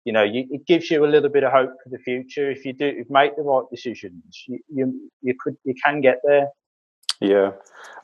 you 0.04 0.12
know 0.12 0.24
you, 0.24 0.46
it 0.50 0.66
gives 0.66 0.90
you 0.90 1.04
a 1.04 1.06
little 1.06 1.30
bit 1.30 1.44
of 1.44 1.52
hope 1.52 1.72
for 1.82 1.88
the 1.88 1.98
future. 1.98 2.50
If 2.50 2.64
you 2.64 2.72
do 2.72 2.86
if 2.86 3.08
make 3.08 3.36
the 3.36 3.42
right 3.42 3.64
decisions, 3.70 4.44
you, 4.48 4.58
you 4.68 5.10
you 5.22 5.34
could 5.38 5.56
you 5.64 5.74
can 5.84 6.00
get 6.00 6.20
there. 6.24 6.48
Yeah, 7.20 7.52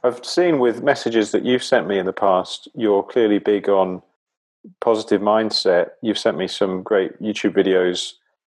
I've 0.04 0.24
seen 0.24 0.58
with 0.58 0.82
messages 0.82 1.32
that 1.32 1.44
you've 1.44 1.64
sent 1.64 1.88
me 1.88 1.98
in 1.98 2.06
the 2.06 2.12
past. 2.12 2.68
You're 2.74 3.02
clearly 3.02 3.38
big 3.38 3.68
on 3.68 4.02
positive 4.80 5.20
mindset. 5.20 5.88
You've 6.02 6.18
sent 6.18 6.36
me 6.36 6.48
some 6.48 6.82
great 6.82 7.20
YouTube 7.20 7.56
videos 7.56 8.12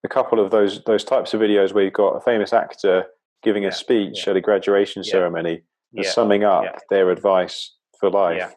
a 0.05 0.09
couple 0.09 0.41
of 0.41 0.51
those 0.51 0.83
those 0.85 1.05
types 1.05 1.35
of 1.35 1.41
videos 1.41 1.73
where 1.73 1.85
you've 1.85 1.93
got 1.93 2.11
a 2.11 2.21
famous 2.21 2.53
actor 2.53 3.07
giving 3.43 3.65
yeah, 3.65 3.71
a 3.71 3.73
speech 3.73 4.27
yeah. 4.27 4.31
at 4.31 4.37
a 4.37 4.41
graduation 4.41 5.03
yeah. 5.05 5.13
ceremony 5.13 5.63
and 5.95 6.05
summing 6.05 6.45
up 6.45 6.65
their 6.91 7.11
advice 7.11 7.75
for 7.99 8.11
life, 8.11 8.53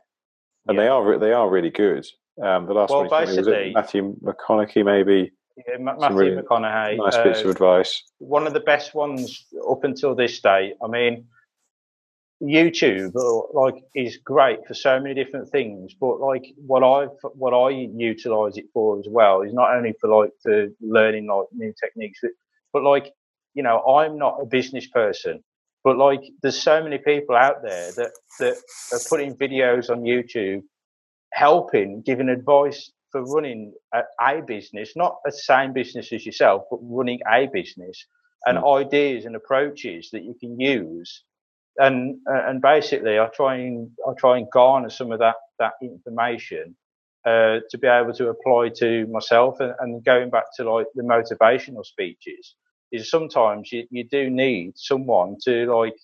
and 0.67 0.77
they 0.77 0.87
are 0.87 1.17
they 1.17 1.33
are 1.33 1.49
really 1.49 1.69
good. 1.69 2.05
Um, 2.41 2.65
the 2.65 2.73
last 2.73 2.89
well, 2.89 3.07
one 3.07 3.25
was 3.25 3.47
it 3.47 3.73
Matthew 3.73 4.15
McConaughey, 4.23 4.85
maybe. 4.85 5.31
Yeah, 5.67 5.77
Matthew 5.77 6.17
really 6.17 6.41
McConaughey. 6.41 6.97
Nice 6.97 7.15
uh, 7.15 7.23
bits 7.23 7.41
of 7.41 7.49
advice. 7.49 8.03
One 8.19 8.47
of 8.47 8.53
the 8.53 8.59
best 8.59 8.93
ones 8.93 9.45
up 9.69 9.83
until 9.83 10.15
this 10.15 10.39
day. 10.39 10.73
I 10.83 10.87
mean, 10.87 11.25
YouTube 12.41 13.13
like 13.53 13.83
is 13.93 14.17
great 14.17 14.65
for 14.67 14.73
so 14.73 14.99
many 14.99 15.13
different 15.13 15.49
things, 15.49 15.93
but 15.93 16.19
like 16.19 16.45
what 16.57 16.83
I 16.83 17.05
what 17.35 17.53
I 17.53 17.69
utilize 17.69 18.57
it 18.57 18.65
for 18.73 18.99
as 18.99 19.05
well 19.07 19.41
is 19.41 19.53
not 19.53 19.75
only 19.75 19.93
for 20.01 20.09
like 20.09 20.31
for 20.41 20.67
learning 20.81 21.27
like 21.27 21.45
new 21.53 21.73
techniques, 21.79 22.19
but 22.73 22.83
like 22.83 23.13
you 23.53 23.61
know 23.61 23.79
I'm 23.85 24.17
not 24.17 24.39
a 24.41 24.45
business 24.45 24.87
person, 24.87 25.43
but 25.83 25.97
like 25.97 26.21
there's 26.41 26.59
so 26.59 26.83
many 26.83 26.97
people 26.97 27.35
out 27.35 27.61
there 27.61 27.91
that 27.91 28.11
that 28.39 28.55
are 28.91 28.99
putting 29.07 29.35
videos 29.35 29.91
on 29.91 30.01
YouTube, 30.01 30.63
helping, 31.33 32.01
giving 32.01 32.29
advice 32.29 32.91
for 33.11 33.23
running 33.23 33.73
a, 33.93 34.01
a 34.19 34.41
business, 34.41 34.93
not 34.95 35.17
the 35.25 35.31
same 35.31 35.73
business 35.73 36.11
as 36.11 36.25
yourself, 36.25 36.63
but 36.71 36.79
running 36.81 37.19
a 37.31 37.47
business 37.53 38.05
and 38.47 38.57
mm. 38.57 38.81
ideas 38.81 39.25
and 39.25 39.35
approaches 39.35 40.09
that 40.11 40.23
you 40.23 40.33
can 40.39 40.59
use 40.59 41.23
and 41.77 42.17
and 42.25 42.61
basically 42.61 43.19
I 43.19 43.27
try 43.27 43.55
and 43.55 43.89
I 44.07 44.13
try 44.17 44.37
and 44.37 44.47
garner 44.51 44.89
some 44.89 45.11
of 45.11 45.19
that 45.19 45.35
that 45.59 45.73
information 45.81 46.75
uh, 47.25 47.59
to 47.69 47.77
be 47.77 47.87
able 47.87 48.13
to 48.13 48.29
apply 48.29 48.69
to 48.75 49.05
myself 49.07 49.59
and, 49.59 49.73
and, 49.79 50.03
going 50.03 50.31
back 50.31 50.45
to 50.55 50.71
like 50.71 50.87
the 50.95 51.03
motivational 51.03 51.85
speeches 51.85 52.55
is 52.91 53.11
sometimes 53.11 53.71
you, 53.71 53.85
you 53.91 54.03
do 54.03 54.27
need 54.27 54.73
someone 54.75 55.37
to 55.43 55.71
like 55.71 55.95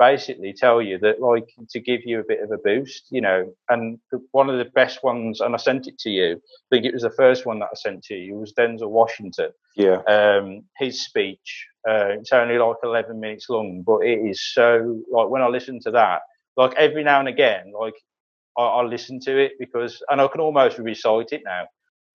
basically 0.00 0.52
tell 0.52 0.82
you 0.82 0.98
that 0.98 1.20
like 1.20 1.48
to 1.68 1.78
give 1.78 2.00
you 2.04 2.18
a 2.18 2.24
bit 2.26 2.40
of 2.40 2.50
a 2.50 2.58
boost 2.58 3.06
you 3.10 3.20
know 3.20 3.52
and 3.68 4.00
the, 4.10 4.18
one 4.32 4.50
of 4.50 4.58
the 4.58 4.64
best 4.64 5.04
ones 5.04 5.40
and 5.40 5.54
i 5.54 5.58
sent 5.58 5.86
it 5.86 5.98
to 5.98 6.10
you 6.10 6.32
i 6.32 6.66
think 6.74 6.84
it 6.84 6.92
was 6.92 7.02
the 7.02 7.10
first 7.10 7.46
one 7.46 7.58
that 7.60 7.68
i 7.70 7.74
sent 7.74 8.02
to 8.02 8.14
you 8.14 8.34
was 8.34 8.54
denzel 8.54 8.88
washington 8.88 9.50
yeah 9.76 10.00
um 10.08 10.62
his 10.78 11.04
speech 11.04 11.66
uh, 11.88 12.18
it's 12.20 12.32
only 12.32 12.58
like 12.58 12.76
11 12.82 13.18
minutes 13.18 13.48
long, 13.48 13.82
but 13.82 14.00
it 14.00 14.18
is 14.18 14.40
so 14.52 15.02
like 15.10 15.28
when 15.28 15.42
I 15.42 15.48
listen 15.48 15.80
to 15.80 15.90
that, 15.92 16.22
like 16.56 16.74
every 16.74 17.02
now 17.02 17.20
and 17.20 17.28
again, 17.28 17.72
like 17.78 17.94
I, 18.58 18.62
I 18.62 18.82
listen 18.82 19.18
to 19.20 19.38
it 19.38 19.52
because, 19.58 20.02
and 20.10 20.20
I 20.20 20.28
can 20.28 20.40
almost 20.40 20.78
recite 20.78 21.32
it 21.32 21.42
now, 21.44 21.66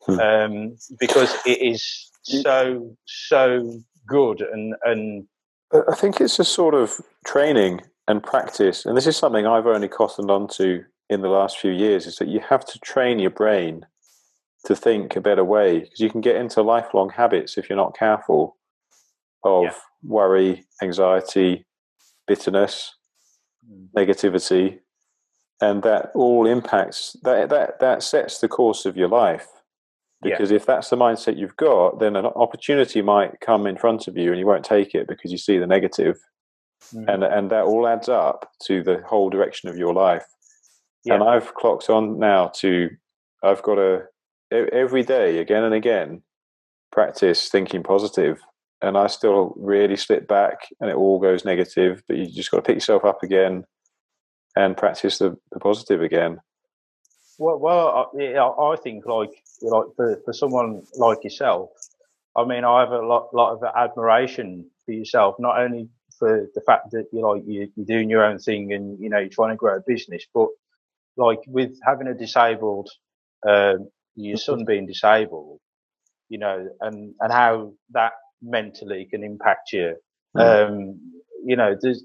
hmm. 0.05 0.19
um, 0.19 0.77
because 0.99 1.35
it 1.45 1.61
is 1.61 2.11
so 2.23 2.95
so 3.05 3.79
good 4.07 4.41
and 4.41 4.75
and. 4.83 5.27
I 5.73 5.95
think 5.95 6.21
it's 6.21 6.39
a 6.39 6.45
sort 6.45 6.75
of 6.75 7.01
training 7.25 7.81
and 8.07 8.23
practice, 8.23 8.85
and 8.85 8.95
this 8.95 9.07
is 9.07 9.17
something 9.17 9.47
I've 9.47 9.65
only 9.65 9.87
cottoned 9.87 10.29
onto 10.29 10.83
in 11.09 11.21
the 11.21 11.29
last 11.29 11.57
few 11.57 11.71
years. 11.71 12.05
Is 12.05 12.17
that 12.17 12.27
you 12.27 12.39
have 12.39 12.65
to 12.65 12.79
train 12.79 13.19
your 13.19 13.31
brain 13.31 13.85
to 14.65 14.75
think 14.75 15.15
a 15.15 15.21
better 15.21 15.43
way 15.43 15.79
because 15.79 15.99
you 15.99 16.09
can 16.09 16.21
get 16.21 16.35
into 16.35 16.61
lifelong 16.61 17.09
habits 17.09 17.57
if 17.57 17.69
you're 17.69 17.77
not 17.77 17.97
careful 17.97 18.57
of 19.43 19.63
yeah. 19.63 19.73
worry, 20.03 20.65
anxiety, 20.81 21.65
bitterness, 22.27 22.95
mm. 23.67 23.87
negativity, 23.95 24.79
and 25.61 25.83
that 25.83 26.11
all 26.15 26.45
impacts 26.45 27.15
that 27.23 27.49
that 27.49 27.79
that 27.79 28.03
sets 28.03 28.39
the 28.39 28.47
course 28.47 28.85
of 28.85 28.97
your 28.97 29.09
life. 29.09 29.47
Because 30.31 30.51
yeah. 30.51 30.57
if 30.57 30.65
that's 30.65 30.89
the 30.89 30.97
mindset 30.97 31.37
you've 31.37 31.57
got, 31.57 31.99
then 31.99 32.15
an 32.15 32.25
opportunity 32.25 33.01
might 33.01 33.39
come 33.41 33.67
in 33.67 33.77
front 33.77 34.07
of 34.07 34.17
you, 34.17 34.31
and 34.31 34.39
you 34.39 34.45
won't 34.45 34.65
take 34.65 34.95
it 34.95 35.07
because 35.07 35.31
you 35.31 35.37
see 35.37 35.57
the 35.57 35.67
negative, 35.67 36.17
mm. 36.93 37.05
and 37.07 37.23
and 37.23 37.51
that 37.51 37.65
all 37.65 37.87
adds 37.87 38.09
up 38.09 38.51
to 38.63 38.83
the 38.83 39.01
whole 39.07 39.29
direction 39.29 39.69
of 39.69 39.77
your 39.77 39.93
life. 39.93 40.25
Yeah. 41.03 41.15
And 41.15 41.23
I've 41.23 41.53
clocked 41.53 41.89
on 41.89 42.19
now 42.19 42.47
to 42.57 42.89
I've 43.43 43.61
got 43.61 43.75
to 43.75 44.03
every 44.51 45.03
day 45.03 45.39
again 45.39 45.63
and 45.63 45.73
again 45.73 46.21
practice 46.91 47.49
thinking 47.49 47.83
positive 47.83 48.39
and 48.81 48.97
I 48.97 49.07
still 49.07 49.53
really 49.57 49.95
slip 49.95 50.27
back 50.27 50.67
and 50.79 50.89
it 50.89 50.95
all 50.95 51.19
goes 51.19 51.45
negative. 51.45 52.03
But 52.07 52.17
you 52.17 52.27
just 52.27 52.51
got 52.51 52.57
to 52.57 52.63
pick 52.63 52.75
yourself 52.75 53.05
up 53.05 53.23
again 53.23 53.65
and 54.55 54.77
practice 54.77 55.17
the, 55.17 55.35
the 55.51 55.59
positive 55.59 56.01
again. 56.01 56.39
Well, 57.37 57.59
well, 57.59 58.11
I, 58.17 58.37
I 58.37 58.75
think 58.77 59.05
like 59.05 59.31
like 59.61 59.87
for, 59.95 60.21
for 60.25 60.33
someone 60.33 60.83
like 60.95 61.23
yourself, 61.23 61.69
I 62.35 62.45
mean, 62.45 62.63
I 62.63 62.81
have 62.81 62.91
a 62.91 63.05
lot 63.05 63.33
lot 63.33 63.53
of 63.53 63.63
admiration 63.63 64.69
for 64.85 64.91
yourself, 64.91 65.35
not 65.39 65.59
only 65.59 65.89
for 66.19 66.47
the 66.53 66.61
fact 66.61 66.91
that 66.91 67.07
you're 67.11 67.35
like 67.35 67.43
you, 67.45 67.69
you're 67.75 67.85
doing 67.85 68.09
your 68.09 68.23
own 68.23 68.39
thing 68.39 68.73
and 68.73 68.99
you 68.99 69.09
know 69.09 69.19
you're 69.19 69.29
trying 69.29 69.51
to 69.51 69.55
grow 69.55 69.77
a 69.77 69.81
business, 69.85 70.25
but 70.33 70.49
like 71.17 71.39
with 71.47 71.77
having 71.83 72.07
a 72.07 72.13
disabled, 72.13 72.89
uh, 73.47 73.75
your 74.15 74.37
son 74.37 74.65
being 74.67 74.85
disabled, 74.85 75.59
you 76.29 76.37
know, 76.37 76.67
and 76.81 77.13
and 77.19 77.31
how 77.31 77.73
that 77.91 78.13
mentally 78.41 79.07
can 79.09 79.23
impact 79.23 79.71
you. 79.73 79.95
Mm. 80.37 80.69
Um, 80.69 80.99
you 81.43 81.55
know, 81.55 81.77
there's, 81.79 82.03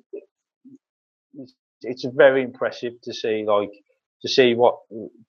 it's, 1.34 1.54
it's 1.82 2.04
very 2.04 2.42
impressive 2.42 3.00
to 3.02 3.14
see 3.14 3.44
like 3.46 3.70
to 4.22 4.28
see 4.28 4.54
what 4.54 4.78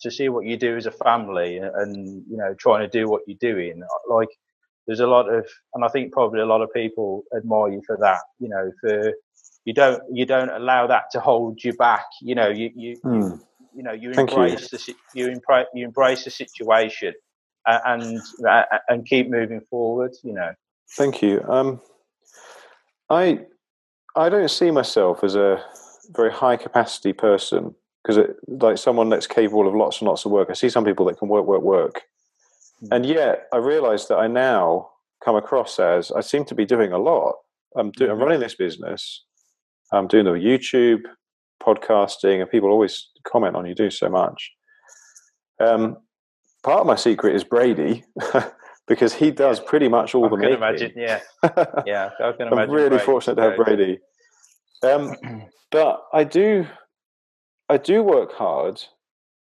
to 0.02 0.12
see 0.12 0.30
what 0.30 0.46
you 0.46 0.58
do 0.58 0.76
as 0.76 0.86
a 0.86 0.92
family 0.92 1.58
and 1.58 2.24
you 2.30 2.38
know 2.38 2.54
trying 2.60 2.82
to 2.82 2.88
do 2.88 3.08
what 3.08 3.22
you're 3.28 3.38
doing 3.40 3.82
like 4.10 4.30
there's 4.88 5.00
a 5.00 5.08
lot 5.08 5.32
of 5.34 5.46
and 5.74 5.86
i 5.86 5.88
think 5.88 6.12
probably 6.12 6.40
a 6.40 6.46
lot 6.46 6.62
of 6.62 6.72
people 6.74 7.24
admire 7.36 7.72
you 7.72 7.82
for 7.86 7.98
that 7.98 8.20
you 8.40 8.50
know 8.50 8.72
for 8.82 9.14
you 9.66 9.74
don't 9.74 10.02
you 10.12 10.26
don't 10.26 10.50
allow 10.50 10.88
that 10.88 11.04
to 11.12 11.20
hold 11.20 11.64
you 11.64 11.74
back 11.74 12.06
you 12.22 12.36
know 12.36 12.50
you 12.50 12.70
you 12.76 12.96
mm. 13.06 13.22
you, 13.22 13.30
hmm. 13.30 13.36
you, 13.76 13.84
know 13.84 13.94
you 13.94 14.14
Thank 14.14 14.32
embrace 14.32 14.72
you. 14.72 14.78
the 14.78 14.96
you 15.14 15.28
embrace 15.28 15.68
you 15.74 15.86
embrace 15.86 16.24
the 16.24 16.32
situation 16.32 17.14
and 17.66 18.20
and 18.90 19.06
keep 19.06 19.30
moving 19.30 19.62
forward 19.70 20.12
you 20.24 20.34
know 20.34 20.52
Thank 20.98 21.22
you. 21.22 21.42
Um, 21.48 21.82
I 23.10 23.40
I 24.16 24.30
don't 24.30 24.52
see 24.52 24.72
myself 24.72 25.24
as 25.24 25.36
a 25.36 25.64
very 26.10 26.32
high 26.32 26.58
capacity 26.58 27.14
person 27.14 27.76
because 28.04 28.24
like 28.48 28.78
someone 28.78 29.10
that's 29.10 29.28
capable 29.28 29.68
of 29.68 29.76
lots 29.76 30.00
and 30.00 30.08
lots 30.08 30.26
of 30.26 30.32
work. 30.32 30.50
I 30.50 30.54
see 30.54 30.70
some 30.70 30.86
people 30.86 31.06
that 31.06 31.18
can 31.18 31.28
work, 31.28 31.46
work, 31.46 31.62
work, 31.62 32.02
hmm. 32.80 32.88
and 32.92 33.06
yet 33.06 33.48
I 33.54 33.58
realise 33.58 34.06
that 34.06 34.18
I 34.18 34.28
now 34.28 34.90
come 35.24 35.36
across 35.36 35.80
as 35.80 36.12
I 36.12 36.22
seem 36.22 36.46
to 36.46 36.56
be 36.56 36.66
doing 36.66 36.92
a 36.92 36.98
lot. 36.98 37.36
I'm, 37.76 37.92
do, 37.92 38.10
I'm 38.10 38.20
running 38.20 38.40
this 38.40 38.56
business. 38.56 39.24
I'm 39.94 40.08
doing 40.08 40.26
the 40.26 40.32
YouTube, 40.32 41.02
podcasting, 41.62 42.42
and 42.42 42.50
people 42.50 42.70
always 42.70 43.10
comment 43.26 43.56
on 43.56 43.66
you 43.66 43.76
do 43.76 43.90
so 43.90 44.10
much. 44.10 44.52
Um, 45.60 45.98
part 46.64 46.82
of 46.82 46.88
my 46.88 46.96
secret 46.96 47.36
is 47.36 47.44
Brady. 47.44 48.04
because 48.88 49.14
he 49.14 49.32
does 49.32 49.62
pretty 49.62 49.88
much 49.88 50.14
all 50.16 50.26
I 50.26 50.30
the 50.30 50.38
making. 50.38 50.56
Imagine, 50.56 50.92
yeah, 50.98 51.22
yeah. 51.86 52.10
I 52.20 52.34
i'm 52.40 52.70
really 52.70 52.90
Brady 52.90 53.06
fortunate 53.06 53.36
to 53.36 53.42
have 53.42 53.56
Brady. 53.56 54.00
Um, 54.84 55.16
but 55.72 56.04
I 56.14 56.26
do, 56.26 56.68
I 57.72 57.78
do 57.78 58.04
work 58.04 58.34
hard, 58.34 58.84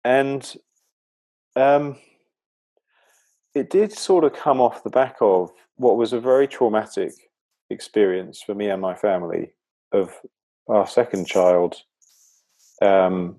and 0.03 0.53
um, 1.55 1.95
it 3.55 3.69
did 3.69 3.93
sort 3.93 4.25
of 4.25 4.33
come 4.33 4.59
off 4.59 4.83
the 4.83 4.89
back 4.89 5.15
of 5.21 5.51
what 5.77 5.95
was 5.95 6.11
a 6.11 6.19
very 6.19 6.45
traumatic 6.45 7.13
experience 7.69 8.41
for 8.41 8.53
me 8.53 8.69
and 8.69 8.81
my 8.81 8.93
family 8.93 9.53
of 9.93 10.13
our 10.67 10.85
second 10.85 11.27
child 11.27 11.77
um, 12.81 13.37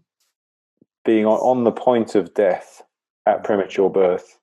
being 1.04 1.26
on 1.26 1.64
the 1.64 1.72
point 1.72 2.14
of 2.14 2.32
death 2.32 2.82
at 3.26 3.44
premature 3.44 3.90
birth 3.90 4.38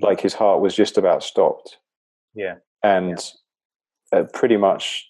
like 0.00 0.20
his 0.20 0.32
heart 0.32 0.62
was 0.62 0.74
just 0.74 0.96
about 0.96 1.22
stopped. 1.22 1.76
Yeah. 2.34 2.54
And 2.82 3.22
yeah. 4.14 4.22
pretty 4.32 4.56
much 4.56 5.07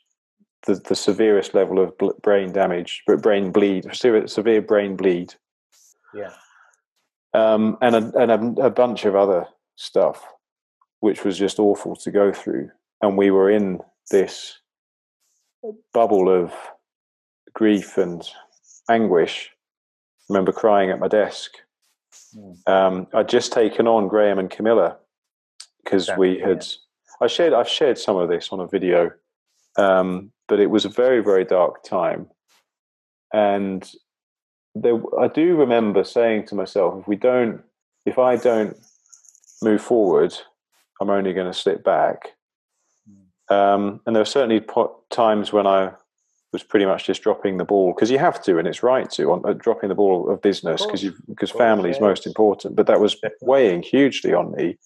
the, 0.66 0.74
the 0.74 0.94
severest 0.94 1.54
level 1.54 1.78
of 1.78 1.92
brain 2.22 2.52
damage, 2.52 3.02
brain 3.06 3.52
bleed, 3.52 3.94
severe, 3.94 4.26
severe 4.26 4.62
brain 4.62 4.96
bleed. 4.96 5.34
Yeah. 6.14 6.32
Um, 7.34 7.76
and 7.80 7.94
a, 7.94 8.12
and 8.18 8.58
a, 8.58 8.66
a 8.66 8.70
bunch 8.70 9.04
of 9.04 9.14
other 9.14 9.46
stuff, 9.76 10.24
which 11.00 11.24
was 11.24 11.38
just 11.38 11.58
awful 11.58 11.94
to 11.96 12.10
go 12.10 12.32
through. 12.32 12.70
And 13.02 13.16
we 13.16 13.30
were 13.30 13.50
in 13.50 13.80
this 14.10 14.58
bubble 15.92 16.28
of 16.28 16.52
grief 17.52 17.98
and 17.98 18.28
anguish. 18.90 19.50
I 20.28 20.32
remember 20.32 20.52
crying 20.52 20.90
at 20.90 20.98
my 20.98 21.08
desk 21.08 21.52
Hmm. 22.34 22.72
Um, 22.72 23.06
I'd 23.14 23.28
just 23.28 23.52
taken 23.52 23.86
on 23.86 24.08
Graham 24.08 24.38
and 24.38 24.50
Camilla 24.50 24.98
because 25.82 26.10
we 26.16 26.38
had. 26.38 26.66
I 27.20 27.26
shared. 27.26 27.52
I've 27.52 27.68
shared 27.68 27.98
some 27.98 28.16
of 28.16 28.28
this 28.28 28.50
on 28.52 28.60
a 28.60 28.66
video, 28.66 29.10
um, 29.76 30.32
but 30.48 30.60
it 30.60 30.70
was 30.70 30.84
a 30.84 30.90
very 30.90 31.22
very 31.22 31.44
dark 31.44 31.82
time, 31.84 32.28
and 33.32 33.90
there, 34.82 35.00
I 35.18 35.28
do 35.28 35.56
remember 35.56 36.04
saying 36.04 36.46
to 36.46 36.54
myself, 36.54 37.00
if 37.00 37.08
we 37.08 37.16
don't, 37.16 37.62
if 38.06 38.18
I 38.18 38.36
don't 38.36 38.76
move 39.62 39.82
forward, 39.82 40.34
I'm 41.00 41.10
only 41.10 41.32
going 41.32 41.50
to 41.50 41.58
slip 41.58 41.84
back. 41.84 42.34
Hmm. 43.06 43.54
Um, 43.54 44.00
and 44.06 44.14
there 44.14 44.20
were 44.20 44.26
certainly 44.26 44.64
times 45.10 45.52
when 45.52 45.66
I 45.66 45.92
was 46.52 46.62
pretty 46.62 46.86
much 46.86 47.04
just 47.04 47.22
dropping 47.22 47.58
the 47.58 47.64
ball 47.64 47.92
because 47.92 48.10
you 48.10 48.18
have 48.18 48.42
to, 48.42 48.58
and 48.58 48.66
it's 48.66 48.82
right 48.82 49.10
to, 49.10 49.32
on 49.32 49.42
uh, 49.44 49.52
dropping 49.52 49.90
the 49.90 49.94
ball 49.94 50.30
of 50.30 50.40
business 50.40 50.84
because 50.84 51.04
because 51.28 51.50
family 51.50 51.90
is 51.90 52.00
most 52.00 52.26
important. 52.26 52.76
But 52.76 52.86
that 52.86 53.00
was 53.00 53.16
weighing 53.42 53.82
hugely 53.82 54.32
on 54.32 54.52
me, 54.52 54.78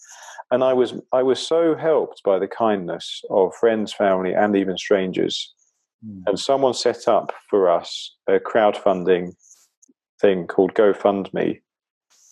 and 0.53 0.62
I 0.62 0.75
was 0.75 0.95
I 1.12 1.23
was 1.23 1.45
so 1.45 1.75
helped 1.75 2.23
by 2.23 2.38
the 2.38 2.47
kindness 2.47 3.23
of 3.31 3.55
friends, 3.57 3.93
family, 3.93 4.35
and 4.35 4.55
even 4.55 4.77
strangers. 4.77 5.53
Mm. 6.07 6.23
And 6.27 6.38
someone 6.38 6.75
set 6.75 7.09
up 7.09 7.33
for 7.49 7.71
us 7.71 8.15
a 8.29 8.38
crowdfunding 8.38 9.35
thing 10.21 10.47
called 10.47 10.75
GoFundMe. 10.75 11.61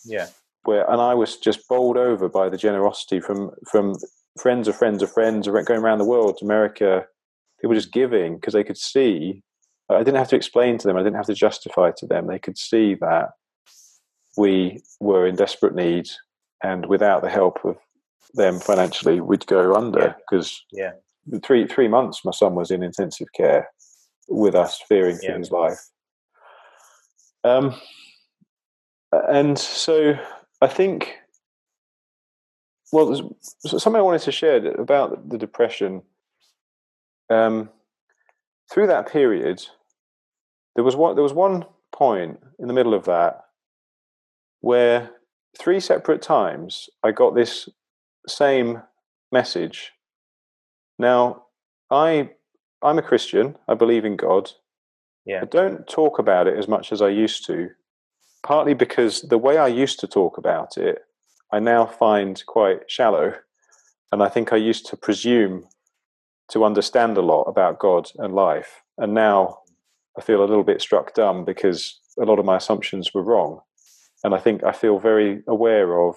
Yeah. 0.04 0.28
Where 0.64 0.88
and 0.88 1.00
I 1.00 1.14
was 1.14 1.38
just 1.38 1.66
bowled 1.66 1.96
over 1.96 2.28
by 2.28 2.50
the 2.50 2.58
generosity 2.58 3.20
from 3.20 3.52
from 3.66 3.94
friends 4.38 4.68
of 4.68 4.76
friends 4.76 5.02
of 5.02 5.10
friends 5.10 5.48
going 5.48 5.80
around 5.82 5.98
the 5.98 6.04
world, 6.04 6.38
America, 6.42 7.06
people 7.60 7.74
just 7.74 7.92
giving 7.92 8.34
because 8.34 8.52
they 8.52 8.64
could 8.64 8.78
see. 8.78 9.42
I 9.88 10.04
didn't 10.04 10.18
have 10.18 10.28
to 10.28 10.36
explain 10.36 10.78
to 10.78 10.86
them. 10.86 10.96
I 10.96 11.02
didn't 11.02 11.16
have 11.16 11.26
to 11.26 11.34
justify 11.34 11.90
to 11.96 12.06
them. 12.06 12.26
They 12.26 12.38
could 12.38 12.56
see 12.56 12.94
that 13.00 13.30
we 14.36 14.82
were 15.00 15.26
in 15.26 15.34
desperate 15.34 15.74
need, 15.74 16.08
and 16.62 16.86
without 16.86 17.22
the 17.22 17.30
help 17.30 17.64
of 17.64 17.76
them 18.34 18.58
financially, 18.58 19.20
we'd 19.20 19.46
go 19.46 19.74
under. 19.74 20.16
Because 20.18 20.64
yeah. 20.72 20.92
yeah. 21.26 21.38
three 21.44 21.66
three 21.66 21.88
months, 21.88 22.24
my 22.24 22.32
son 22.32 22.54
was 22.54 22.70
in 22.70 22.82
intensive 22.82 23.28
care 23.34 23.68
with 24.28 24.54
us, 24.54 24.80
fearing 24.88 25.18
yeah. 25.22 25.32
for 25.32 25.38
his 25.38 25.50
life. 25.50 25.78
Um, 27.42 27.74
and 29.12 29.58
so 29.58 30.18
I 30.60 30.68
think, 30.68 31.16
well, 32.92 33.34
something 33.64 33.96
I 33.96 34.02
wanted 34.02 34.22
to 34.22 34.32
share 34.32 34.64
about 34.74 35.28
the 35.28 35.38
depression 35.38 36.02
um, 37.28 37.70
through 38.70 38.88
that 38.88 39.10
period, 39.10 39.64
there 40.74 40.84
was 40.84 40.96
one. 40.96 41.14
There 41.14 41.22
was 41.22 41.32
one 41.32 41.64
point 41.92 42.40
in 42.58 42.68
the 42.68 42.74
middle 42.74 42.94
of 42.94 43.04
that 43.04 43.44
where 44.60 45.10
three 45.58 45.80
separate 45.80 46.22
times 46.22 46.88
I 47.02 47.12
got 47.12 47.34
this 47.34 47.68
same 48.26 48.82
message. 49.32 49.92
Now, 50.98 51.44
I 51.90 52.30
I'm 52.82 52.98
a 52.98 53.02
Christian. 53.02 53.56
I 53.68 53.74
believe 53.74 54.04
in 54.04 54.16
God. 54.16 54.50
Yeah. 55.26 55.42
I 55.42 55.44
don't 55.44 55.86
talk 55.86 56.18
about 56.18 56.46
it 56.46 56.58
as 56.58 56.66
much 56.66 56.92
as 56.92 57.02
I 57.02 57.08
used 57.08 57.46
to, 57.46 57.68
partly 58.42 58.74
because 58.74 59.22
the 59.22 59.38
way 59.38 59.58
I 59.58 59.66
used 59.66 60.00
to 60.00 60.06
talk 60.06 60.38
about 60.38 60.78
it, 60.78 61.00
I 61.52 61.58
now 61.60 61.84
find 61.84 62.42
quite 62.46 62.90
shallow. 62.90 63.34
And 64.12 64.22
I 64.22 64.28
think 64.28 64.52
I 64.52 64.56
used 64.56 64.86
to 64.86 64.96
presume 64.96 65.64
to 66.50 66.64
understand 66.64 67.16
a 67.16 67.22
lot 67.22 67.42
about 67.42 67.78
God 67.78 68.10
and 68.18 68.34
life. 68.34 68.82
And 68.98 69.14
now 69.14 69.58
I 70.18 70.22
feel 70.22 70.40
a 70.42 70.46
little 70.48 70.64
bit 70.64 70.80
struck 70.80 71.14
dumb 71.14 71.44
because 71.44 72.00
a 72.18 72.24
lot 72.24 72.38
of 72.38 72.44
my 72.44 72.56
assumptions 72.56 73.14
were 73.14 73.22
wrong. 73.22 73.60
And 74.24 74.34
I 74.34 74.38
think 74.38 74.64
I 74.64 74.72
feel 74.72 74.98
very 74.98 75.42
aware 75.46 76.00
of 76.00 76.16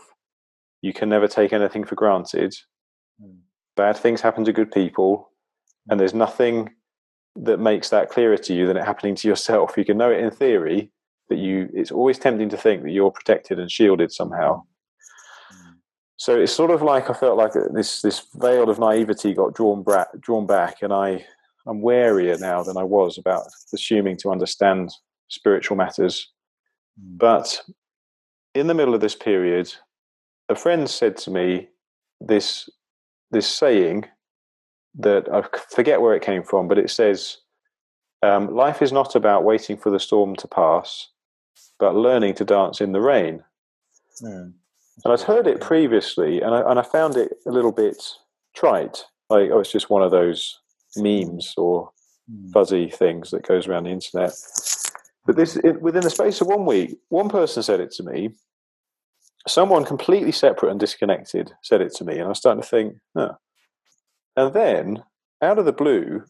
you 0.83 0.93
can 0.93 1.07
never 1.09 1.27
take 1.27 1.53
anything 1.53 1.85
for 1.85 1.95
granted. 1.95 2.53
Mm. 3.19 3.37
Bad 3.75 3.97
things 3.97 4.21
happen 4.21 4.43
to 4.43 4.53
good 4.53 4.71
people, 4.71 5.31
and 5.89 5.99
there's 5.99 6.13
nothing 6.13 6.69
that 7.35 7.59
makes 7.59 7.89
that 7.89 8.09
clearer 8.09 8.37
to 8.37 8.53
you 8.53 8.67
than 8.67 8.77
it 8.77 8.85
happening 8.85 9.15
to 9.15 9.27
yourself. 9.27 9.75
You 9.77 9.85
can 9.85 9.97
know 9.97 10.11
it 10.11 10.19
in 10.19 10.29
theory, 10.29 10.91
but 11.29 11.37
you 11.39 11.69
it's 11.73 11.91
always 11.91 12.19
tempting 12.19 12.49
to 12.49 12.57
think 12.57 12.83
that 12.83 12.91
you're 12.91 13.11
protected 13.11 13.59
and 13.59 13.71
shielded 13.71 14.11
somehow. 14.11 14.63
So 16.17 16.39
it's 16.39 16.53
sort 16.53 16.71
of 16.71 16.81
like 16.81 17.09
I 17.09 17.13
felt 17.13 17.37
like 17.37 17.53
this 17.73 18.01
this 18.01 18.27
veil 18.35 18.69
of 18.69 18.77
naivety 18.77 19.33
got 19.33 19.55
drawn 19.55 19.83
back, 19.83 20.09
drawn 20.19 20.45
back, 20.45 20.81
and 20.81 20.93
I 20.93 21.25
I'm 21.65 21.81
warier 21.81 22.39
now 22.39 22.61
than 22.61 22.77
I 22.77 22.83
was 22.83 23.17
about 23.17 23.47
assuming 23.73 24.17
to 24.17 24.31
understand 24.31 24.91
spiritual 25.29 25.77
matters. 25.77 26.29
Hmm. 26.99 27.17
But 27.17 27.61
in 28.53 28.67
the 28.67 28.73
middle 28.73 28.93
of 28.93 29.01
this 29.01 29.15
period, 29.15 29.73
a 30.49 30.55
friend 30.55 30.89
said 30.89 31.17
to 31.17 31.31
me 31.31 31.69
this 32.21 32.69
this 33.31 33.47
saying 33.47 34.05
that 34.95 35.27
I 35.31 35.43
forget 35.73 36.01
where 36.01 36.13
it 36.13 36.21
came 36.21 36.43
from, 36.43 36.67
but 36.67 36.77
it 36.77 36.91
says, 36.91 37.37
um, 38.21 38.53
life 38.53 38.81
is 38.81 38.91
not 38.91 39.15
about 39.15 39.43
waiting 39.43 39.75
for 39.75 39.89
the 39.89 39.99
storm 39.99 40.35
to 40.35 40.47
pass, 40.47 41.09
but 41.79 41.95
learning 41.95 42.35
to 42.35 42.45
dance 42.45 42.79
in 42.79 42.91
the 42.91 43.01
rain. 43.01 43.43
Mm. 44.21 44.53
And 45.03 45.13
I'd 45.13 45.21
heard 45.21 45.47
it 45.47 45.61
previously, 45.61 46.41
and 46.41 46.53
I, 46.53 46.69
and 46.69 46.79
I 46.79 46.83
found 46.83 47.17
it 47.17 47.33
a 47.47 47.51
little 47.51 47.71
bit 47.71 47.97
trite. 48.55 49.03
Like, 49.29 49.49
oh, 49.51 49.59
it's 49.59 49.71
just 49.71 49.89
one 49.89 50.03
of 50.03 50.11
those 50.11 50.59
memes 50.95 51.53
or 51.57 51.91
hmm. 52.29 52.51
fuzzy 52.51 52.89
things 52.89 53.31
that 53.31 53.47
goes 53.47 53.67
around 53.67 53.85
the 53.85 53.89
internet. 53.89 54.33
But 55.25 55.35
this, 55.35 55.55
it, 55.57 55.81
within 55.81 56.03
the 56.03 56.09
space 56.11 56.41
of 56.41 56.47
one 56.47 56.65
week, 56.65 56.97
one 57.09 57.29
person 57.29 57.63
said 57.63 57.79
it 57.79 57.91
to 57.93 58.03
me. 58.03 58.29
Someone 59.47 59.85
completely 59.85 60.31
separate 60.31 60.71
and 60.71 60.79
disconnected 60.79 61.51
said 61.63 61.81
it 61.81 61.93
to 61.95 62.05
me, 62.05 62.13
and 62.13 62.23
I 62.23 62.27
was 62.29 62.37
starting 62.37 62.61
to 62.61 62.67
think, 62.67 62.95
huh. 63.15 63.33
And 64.35 64.53
then, 64.53 65.03
out 65.41 65.59
of 65.59 65.65
the 65.65 65.73
blue, 65.73 66.23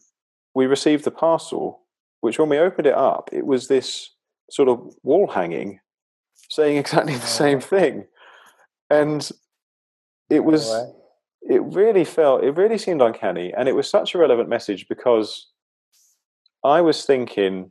we 0.54 0.66
received 0.66 1.04
the 1.04 1.10
parcel, 1.10 1.80
which 2.20 2.38
when 2.38 2.48
we 2.48 2.58
opened 2.58 2.86
it 2.86 2.94
up, 2.94 3.30
it 3.32 3.46
was 3.46 3.68
this 3.68 4.10
sort 4.50 4.68
of 4.68 4.94
wall 5.02 5.26
hanging 5.28 5.80
saying 6.50 6.76
exactly 6.76 7.14
the 7.14 7.22
oh. 7.22 7.26
same 7.26 7.60
thing. 7.60 8.06
And 8.90 9.28
it 10.30 10.44
was, 10.44 10.70
it 11.42 11.62
really 11.62 12.04
felt, 12.04 12.44
it 12.44 12.56
really 12.56 12.78
seemed 12.78 13.02
uncanny. 13.02 13.52
And 13.56 13.68
it 13.68 13.74
was 13.74 13.88
such 13.88 14.14
a 14.14 14.18
relevant 14.18 14.48
message 14.48 14.86
because 14.88 15.48
I 16.64 16.80
was 16.80 17.04
thinking, 17.04 17.70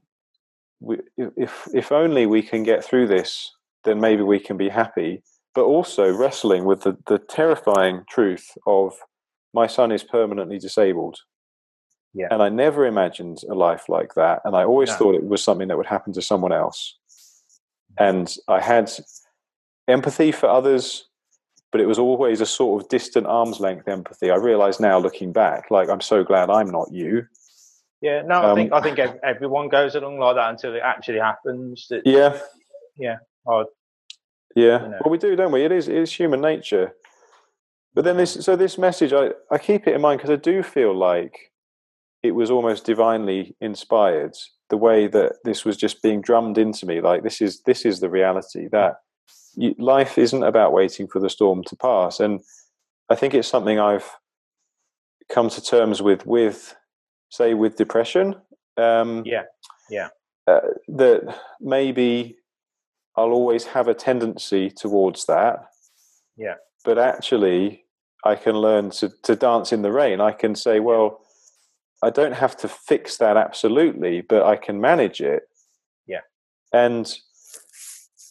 if, 1.18 1.68
if 1.74 1.92
only 1.92 2.26
we 2.26 2.42
can 2.42 2.64
get 2.64 2.84
through 2.84 3.08
this, 3.08 3.52
then 3.84 4.00
maybe 4.00 4.22
we 4.22 4.40
can 4.40 4.58
be 4.58 4.70
happy. 4.70 5.24
But 5.56 5.66
also 5.66 6.12
wrestling 6.12 6.66
with 6.66 6.82
the, 6.82 6.98
the 7.08 7.20
terrifying 7.20 8.04
truth 8.10 8.58
of 8.66 8.94
my 9.54 9.68
son 9.68 9.92
is 9.92 10.04
permanently 10.04 10.58
disabled. 10.58 11.20
Yeah. 12.14 12.28
And 12.32 12.42
I 12.42 12.50
never 12.50 12.86
imagined 12.86 13.42
a 13.50 13.54
life 13.54 13.90
like 13.90 14.16
that. 14.16 14.42
And 14.46 14.56
I 14.56 14.64
always 14.64 14.90
no. 14.90 14.96
thought 14.96 15.16
it 15.16 15.26
was 15.26 15.44
something 15.44 15.68
that 15.68 15.78
would 15.78 15.86
happen 15.86 16.14
to 16.14 16.22
someone 16.22 16.52
else. 16.52 16.98
And 17.98 18.36
I 18.48 18.60
had 18.60 18.92
empathy 19.88 20.32
for 20.32 20.48
others, 20.48 21.08
but 21.72 21.82
it 21.82 21.86
was 21.86 22.00
always 22.00 22.42
a 22.42 22.46
sort 22.46 22.82
of 22.82 22.90
distant 22.90 23.28
arm's 23.28 23.60
length 23.60 23.88
empathy. 23.88 24.32
I 24.32 24.36
realize 24.36 24.80
now 24.80 24.98
looking 24.98 25.32
back, 25.32 25.70
like, 25.70 25.90
I'm 25.90 26.02
so 26.02 26.24
glad 26.24 26.50
I'm 26.50 26.70
not 26.70 26.92
you. 26.92 27.28
Yeah, 28.02 28.22
no, 28.26 28.36
I 28.36 28.50
um, 28.50 28.56
think 28.58 28.74
I 28.74 28.82
think 28.82 29.00
everyone 29.24 29.70
goes 29.70 29.96
along 29.96 30.20
like 30.20 30.36
that 30.36 30.50
until 30.50 30.76
it 30.76 30.82
actually 30.84 31.20
happens. 31.20 31.90
Yeah, 32.04 32.38
yeah, 32.98 33.18
yeah. 34.56 34.84
You 34.84 34.90
know. 34.90 34.98
Well, 35.04 35.12
we 35.12 35.18
do, 35.18 35.36
don't 35.36 35.52
we? 35.52 35.64
It 35.64 35.72
is 35.72 35.88
it 35.88 35.96
is 35.96 36.14
human 36.14 36.42
nature. 36.42 36.94
But 37.96 38.06
then 38.06 38.18
this, 38.18 38.34
so 38.34 38.56
this 38.56 38.78
message, 38.78 39.14
I 39.14 39.32
I 39.52 39.58
keep 39.58 39.88
it 39.88 39.96
in 39.96 40.02
mind 40.02 40.20
because 40.20 40.32
I 40.32 40.38
do 40.38 40.64
feel 40.64 40.96
like 40.96 41.52
it 42.24 42.32
was 42.32 42.50
almost 42.50 42.86
divinely 42.86 43.56
inspired 43.60 44.36
the 44.70 44.78
way 44.78 45.08
that 45.08 45.34
this 45.44 45.66
was 45.66 45.78
just 45.78 46.02
being 46.02 46.22
drummed 46.22 46.58
into 46.58 46.86
me 46.86 47.02
like 47.02 47.22
this 47.22 47.42
is 47.42 47.62
this 47.62 47.86
is 47.86 48.00
the 48.00 48.10
reality 48.10 48.68
that 48.72 48.96
you, 49.56 49.76
life 49.78 50.18
isn't 50.18 50.44
about 50.44 50.74
waiting 50.74 51.08
for 51.08 51.20
the 51.20 51.30
storm 51.30 51.64
to 51.64 51.76
pass 51.76 52.20
and 52.20 52.40
i 53.10 53.16
think 53.16 53.34
it's 53.34 53.48
something 53.48 53.80
i've 53.80 54.10
come 55.30 55.50
to 55.50 55.62
terms 55.62 56.02
with 56.02 56.26
with 56.26 56.76
say 57.30 57.54
with 57.54 57.76
depression 57.76 58.36
um, 58.78 59.22
yeah 59.26 59.44
yeah 59.90 60.08
uh, 60.48 60.62
that 60.88 61.38
maybe 61.62 62.36
i'll 63.18 63.32
always 63.32 63.66
have 63.66 63.88
a 63.88 63.94
tendency 63.94 64.70
towards 64.70 65.26
that 65.26 65.68
yeah 66.38 66.56
but 66.86 66.98
actually 66.98 67.86
i 68.26 68.36
can 68.36 68.56
learn 68.56 68.90
to, 68.90 69.10
to 69.24 69.36
dance 69.36 69.72
in 69.72 69.82
the 69.82 69.92
rain 69.92 70.22
i 70.22 70.32
can 70.32 70.56
say 70.56 70.80
well 70.80 71.24
I 72.04 72.10
don't 72.10 72.34
have 72.34 72.58
to 72.58 72.68
fix 72.68 73.18
that 73.18 73.38
absolutely, 73.38 74.22
but 74.22 74.44
I 74.44 74.58
can 74.58 74.82
manage 74.82 75.22
it. 75.22 75.44
Yeah. 76.06 76.20
And 76.74 77.12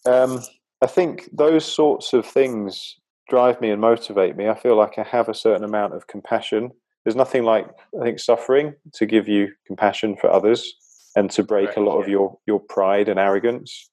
um, 0.05 0.42
I 0.83 0.87
think 0.87 1.31
those 1.33 1.64
sorts 1.64 2.12
of 2.12 2.27
things 2.27 2.97
drive 3.31 3.62
me 3.62 3.71
and 3.71 3.81
motivate 3.81 4.37
me. 4.37 4.51
I 4.51 4.55
feel 4.55 4.77
like 4.77 4.99
I 4.99 5.05
have 5.05 5.31
a 5.31 5.35
certain 5.35 5.64
amount 5.64 5.95
of 5.95 6.07
compassion. 6.07 6.71
There's 7.05 7.16
nothing 7.16 7.45
like 7.45 7.66
I 7.99 8.05
think 8.05 8.21
suffering 8.21 8.75
to 8.92 9.07
give 9.07 9.27
you 9.27 9.49
compassion 9.66 10.16
for 10.16 10.31
others 10.31 10.71
and 11.16 11.31
to 11.31 11.42
break 11.42 11.68
right, 11.68 11.77
a 11.79 11.81
lot 11.81 11.97
yeah. 11.97 12.03
of 12.03 12.09
your 12.09 12.38
your 12.47 12.61
pride 12.61 13.09
and 13.09 13.18
arrogance. 13.18 13.88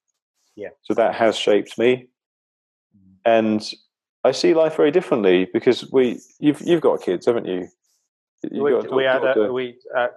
Yeah. 0.56 0.68
So 0.82 0.94
that 0.94 1.14
has 1.14 1.36
shaped 1.36 1.78
me. 1.78 2.08
And 3.24 3.62
I 4.24 4.32
see 4.32 4.54
life 4.54 4.76
very 4.76 4.90
differently 4.90 5.48
because 5.52 5.90
we 5.92 6.20
you've 6.38 6.60
you've 6.62 6.80
got 6.80 7.02
kids, 7.02 7.26
haven't 7.26 7.46
you? 7.46 7.68
we, 8.50 8.74
we 8.74 9.04
had 9.04 9.24
a, 9.24 9.52
we 9.52 9.76
uh, 9.96 10.08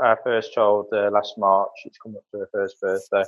our 0.00 0.18
first 0.22 0.52
child 0.52 0.86
uh, 0.92 1.10
last 1.10 1.34
March. 1.36 1.70
It's 1.84 1.98
come 1.98 2.14
up 2.16 2.22
to 2.32 2.38
her 2.38 2.48
first 2.52 2.80
birthday. 2.80 3.24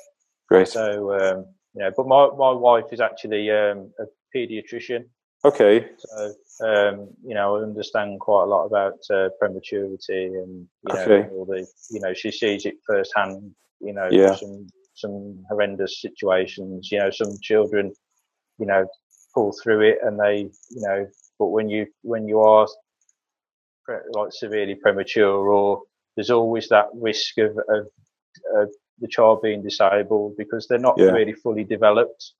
Great. 0.49 0.69
So 0.69 1.13
um, 1.19 1.47
yeah, 1.75 1.91
but 1.97 2.07
my 2.07 2.29
my 2.37 2.53
wife 2.53 2.93
is 2.93 3.01
actually 3.01 3.51
um, 3.51 3.93
a 3.99 4.05
paediatrician. 4.37 5.07
Okay. 5.45 5.89
So 5.99 6.35
um, 6.65 7.09
you 7.27 7.35
know, 7.35 7.57
I 7.57 7.63
understand 7.63 8.21
quite 8.21 8.45
a 8.45 8.47
lot 8.47 8.65
about 8.65 8.99
uh, 9.11 9.31
prematurity 9.39 10.27
and 10.27 10.67
you 10.89 10.95
know 10.95 11.01
okay. 11.01 11.29
all 11.31 11.45
the 11.45 11.67
you 11.91 12.01
know 12.01 12.15
she 12.15 12.31
sees 12.31 12.65
it 12.65 12.77
firsthand. 12.87 13.55
You 13.81 13.93
know, 13.93 14.09
yeah. 14.11 14.37
some 14.37 14.69
some 14.95 15.45
horrendous 15.49 16.01
situations. 16.01 16.91
You 16.91 17.01
know, 17.01 17.11
some 17.11 17.37
children, 17.43 17.93
you 18.59 18.67
know, 18.67 18.87
pull 19.35 19.53
through 19.63 19.81
it 19.83 19.99
and 20.03 20.19
they 20.19 20.37
you 20.71 20.81
know, 20.83 21.07
but 21.39 21.47
when 21.47 21.69
you 21.69 21.87
when 22.03 22.27
you 22.29 22.41
are 22.41 22.67
like 24.13 24.33
severely 24.33 24.75
premature, 24.75 25.49
or 25.49 25.83
there's 26.17 26.31
always 26.31 26.69
that 26.69 26.87
risk 26.95 27.39
of, 27.39 27.59
of, 27.69 27.87
of 28.57 28.69
the 29.01 29.09
child 29.09 29.43
being 29.43 29.63
disabled 29.63 30.35
because 30.37 30.67
they're 30.67 30.79
not 30.79 30.95
yeah. 30.97 31.07
really 31.07 31.33
fully 31.33 31.65
developed, 31.65 32.33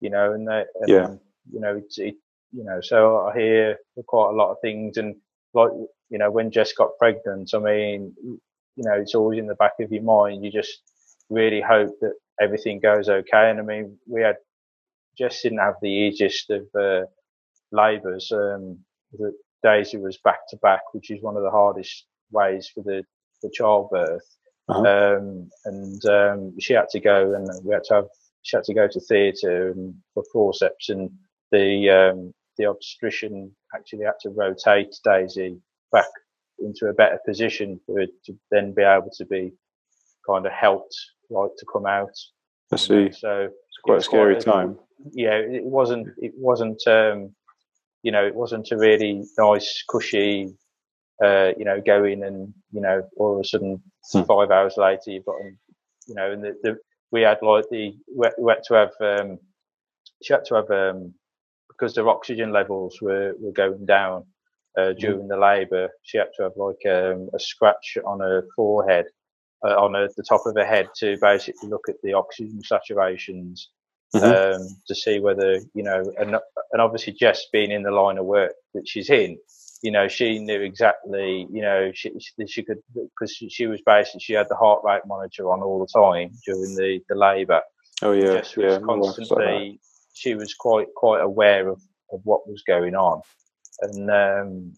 you 0.00 0.10
know, 0.10 0.32
and, 0.32 0.46
they, 0.46 0.64
and 0.80 0.88
yeah. 0.88 1.14
you 1.52 1.60
know, 1.60 1.76
it's, 1.76 1.98
it, 1.98 2.16
you 2.52 2.64
know, 2.64 2.80
so 2.82 3.26
I 3.26 3.38
hear 3.38 3.78
quite 4.06 4.30
a 4.30 4.36
lot 4.36 4.50
of 4.50 4.58
things 4.60 4.96
and 4.96 5.16
like, 5.54 5.70
you 6.10 6.18
know, 6.18 6.30
when 6.30 6.50
Jess 6.50 6.72
got 6.72 6.98
pregnant, 6.98 7.50
I 7.54 7.58
mean, 7.58 8.14
you 8.22 8.84
know, 8.84 8.94
it's 8.94 9.14
always 9.14 9.38
in 9.38 9.46
the 9.46 9.54
back 9.54 9.72
of 9.80 9.92
your 9.92 10.02
mind. 10.02 10.44
You 10.44 10.50
just 10.50 10.82
really 11.32 11.60
hope 11.60 11.90
that 12.00 12.14
everything 12.40 12.80
goes 12.80 13.08
okay. 13.08 13.50
And 13.50 13.58
I 13.58 13.62
mean, 13.62 13.98
we 14.06 14.22
had, 14.22 14.36
just 15.18 15.42
didn't 15.42 15.58
have 15.58 15.74
the 15.82 15.88
easiest 15.88 16.50
of, 16.50 16.66
uh, 16.78 17.06
labours. 17.72 18.30
Um, 18.32 18.78
the, 19.12 19.32
Daisy 19.62 19.96
was 19.96 20.18
back 20.24 20.48
to 20.48 20.56
back, 20.58 20.82
which 20.92 21.10
is 21.10 21.22
one 21.22 21.36
of 21.36 21.42
the 21.42 21.50
hardest 21.50 22.06
ways 22.30 22.70
for 22.74 22.82
the 22.82 23.04
for 23.40 23.50
childbirth. 23.50 24.28
Uh-huh. 24.68 25.16
Um, 25.16 25.50
and 25.64 26.04
um, 26.06 26.58
she 26.60 26.72
had 26.72 26.88
to 26.90 27.00
go, 27.00 27.34
and 27.34 27.48
we 27.64 27.74
had 27.74 27.84
to 27.84 27.94
have 27.94 28.08
she 28.42 28.56
had 28.56 28.64
to 28.64 28.74
go 28.74 28.88
to 28.88 29.00
theatre 29.00 29.74
for 30.14 30.24
forceps, 30.32 30.88
and 30.88 31.10
the 31.50 31.90
um, 31.90 32.32
the 32.58 32.66
obstetrician 32.66 33.54
actually 33.74 34.04
had 34.04 34.18
to 34.22 34.30
rotate 34.30 34.94
Daisy 35.04 35.58
back 35.92 36.06
into 36.58 36.86
a 36.86 36.92
better 36.92 37.18
position 37.26 37.80
for 37.86 38.00
it 38.00 38.10
to 38.24 38.36
then 38.50 38.72
be 38.72 38.82
able 38.82 39.10
to 39.16 39.24
be 39.26 39.52
kind 40.28 40.46
of 40.46 40.52
helped 40.52 40.94
right 41.32 41.50
to 41.58 41.66
come 41.72 41.86
out. 41.86 42.16
I 42.72 42.76
see. 42.76 43.10
So 43.12 43.48
it's 43.68 43.78
quite 43.82 43.98
a 43.98 44.02
scary 44.02 44.34
quite, 44.34 44.44
time. 44.44 44.78
Yeah, 45.12 45.34
it 45.34 45.64
wasn't. 45.64 46.08
It 46.18 46.32
wasn't. 46.36 46.80
Um, 46.86 47.34
you 48.02 48.10
know, 48.10 48.26
it 48.26 48.34
wasn't 48.34 48.70
a 48.72 48.76
really 48.76 49.24
nice, 49.38 49.84
cushy, 49.88 50.48
uh, 51.24 51.52
you 51.56 51.64
know, 51.64 51.80
go 51.80 52.04
in 52.04 52.24
and, 52.24 52.52
you 52.72 52.80
know, 52.80 53.02
all 53.16 53.34
of 53.34 53.40
a 53.40 53.44
sudden 53.44 53.80
hmm. 54.10 54.22
five 54.22 54.50
hours 54.50 54.76
later 54.76 55.12
you've 55.12 55.24
got, 55.24 55.36
you 56.08 56.14
know, 56.14 56.32
and 56.32 56.42
the, 56.42 56.56
the 56.62 56.78
we 57.12 57.22
had 57.22 57.38
like 57.42 57.64
the, 57.70 57.94
we 58.16 58.52
had 58.52 58.64
to 58.64 58.74
have, 58.74 58.90
um, 59.00 59.38
she 60.22 60.32
had 60.32 60.44
to 60.46 60.54
have, 60.56 60.70
um, 60.70 61.14
because 61.68 61.94
their 61.94 62.08
oxygen 62.08 62.52
levels 62.52 63.00
were, 63.00 63.34
were 63.38 63.52
going 63.52 63.86
down, 63.86 64.24
uh, 64.76 64.92
hmm. 64.92 64.98
during 64.98 65.22
mm. 65.22 65.28
the 65.28 65.36
labour, 65.36 65.88
she 66.02 66.18
had 66.18 66.28
to 66.36 66.42
have 66.44 66.52
like, 66.56 66.84
um, 66.92 67.28
a 67.34 67.38
scratch 67.38 67.98
on 68.04 68.20
her 68.20 68.46
forehead, 68.56 69.06
uh, 69.64 69.76
on 69.76 69.94
her, 69.94 70.08
the 70.16 70.22
top 70.22 70.42
of 70.46 70.54
her 70.56 70.64
head 70.64 70.88
to 70.96 71.16
basically 71.20 71.68
look 71.68 71.88
at 71.88 71.96
the 72.02 72.14
oxygen 72.14 72.60
saturations 72.62 73.66
mm-hmm. 74.14 74.24
um, 74.62 74.68
to 74.86 74.94
see 74.94 75.20
whether 75.20 75.60
you 75.74 75.82
know, 75.82 76.02
and 76.18 76.36
and 76.72 76.82
obviously 76.82 77.12
Jess 77.12 77.46
being 77.52 77.70
in 77.70 77.82
the 77.82 77.90
line 77.90 78.18
of 78.18 78.26
work 78.26 78.52
that 78.74 78.88
she's 78.88 79.10
in, 79.10 79.38
you 79.82 79.90
know, 79.90 80.08
she 80.08 80.38
knew 80.38 80.60
exactly, 80.60 81.46
you 81.50 81.62
know, 81.62 81.90
she 81.94 82.12
she 82.46 82.62
could 82.62 82.78
because 82.94 83.32
she, 83.32 83.66
was 83.66 83.80
basically 83.84 84.20
she 84.20 84.32
had 84.32 84.48
the 84.48 84.56
heart 84.56 84.80
rate 84.84 85.02
monitor 85.06 85.50
on 85.50 85.62
all 85.62 85.80
the 85.80 86.00
time 86.00 86.30
during 86.46 86.74
the 86.74 87.00
the 87.08 87.14
labour. 87.14 87.60
Oh 88.02 88.12
yeah, 88.12 88.34
Jess 88.34 88.56
was 88.56 88.72
yeah, 88.72 88.78
constantly. 88.80 89.44
Like 89.44 89.80
she 90.14 90.34
was 90.34 90.54
quite 90.54 90.88
quite 90.94 91.20
aware 91.20 91.68
of 91.68 91.80
of 92.12 92.20
what 92.24 92.48
was 92.48 92.62
going 92.66 92.94
on, 92.94 93.22
and 93.80 94.10
um, 94.10 94.74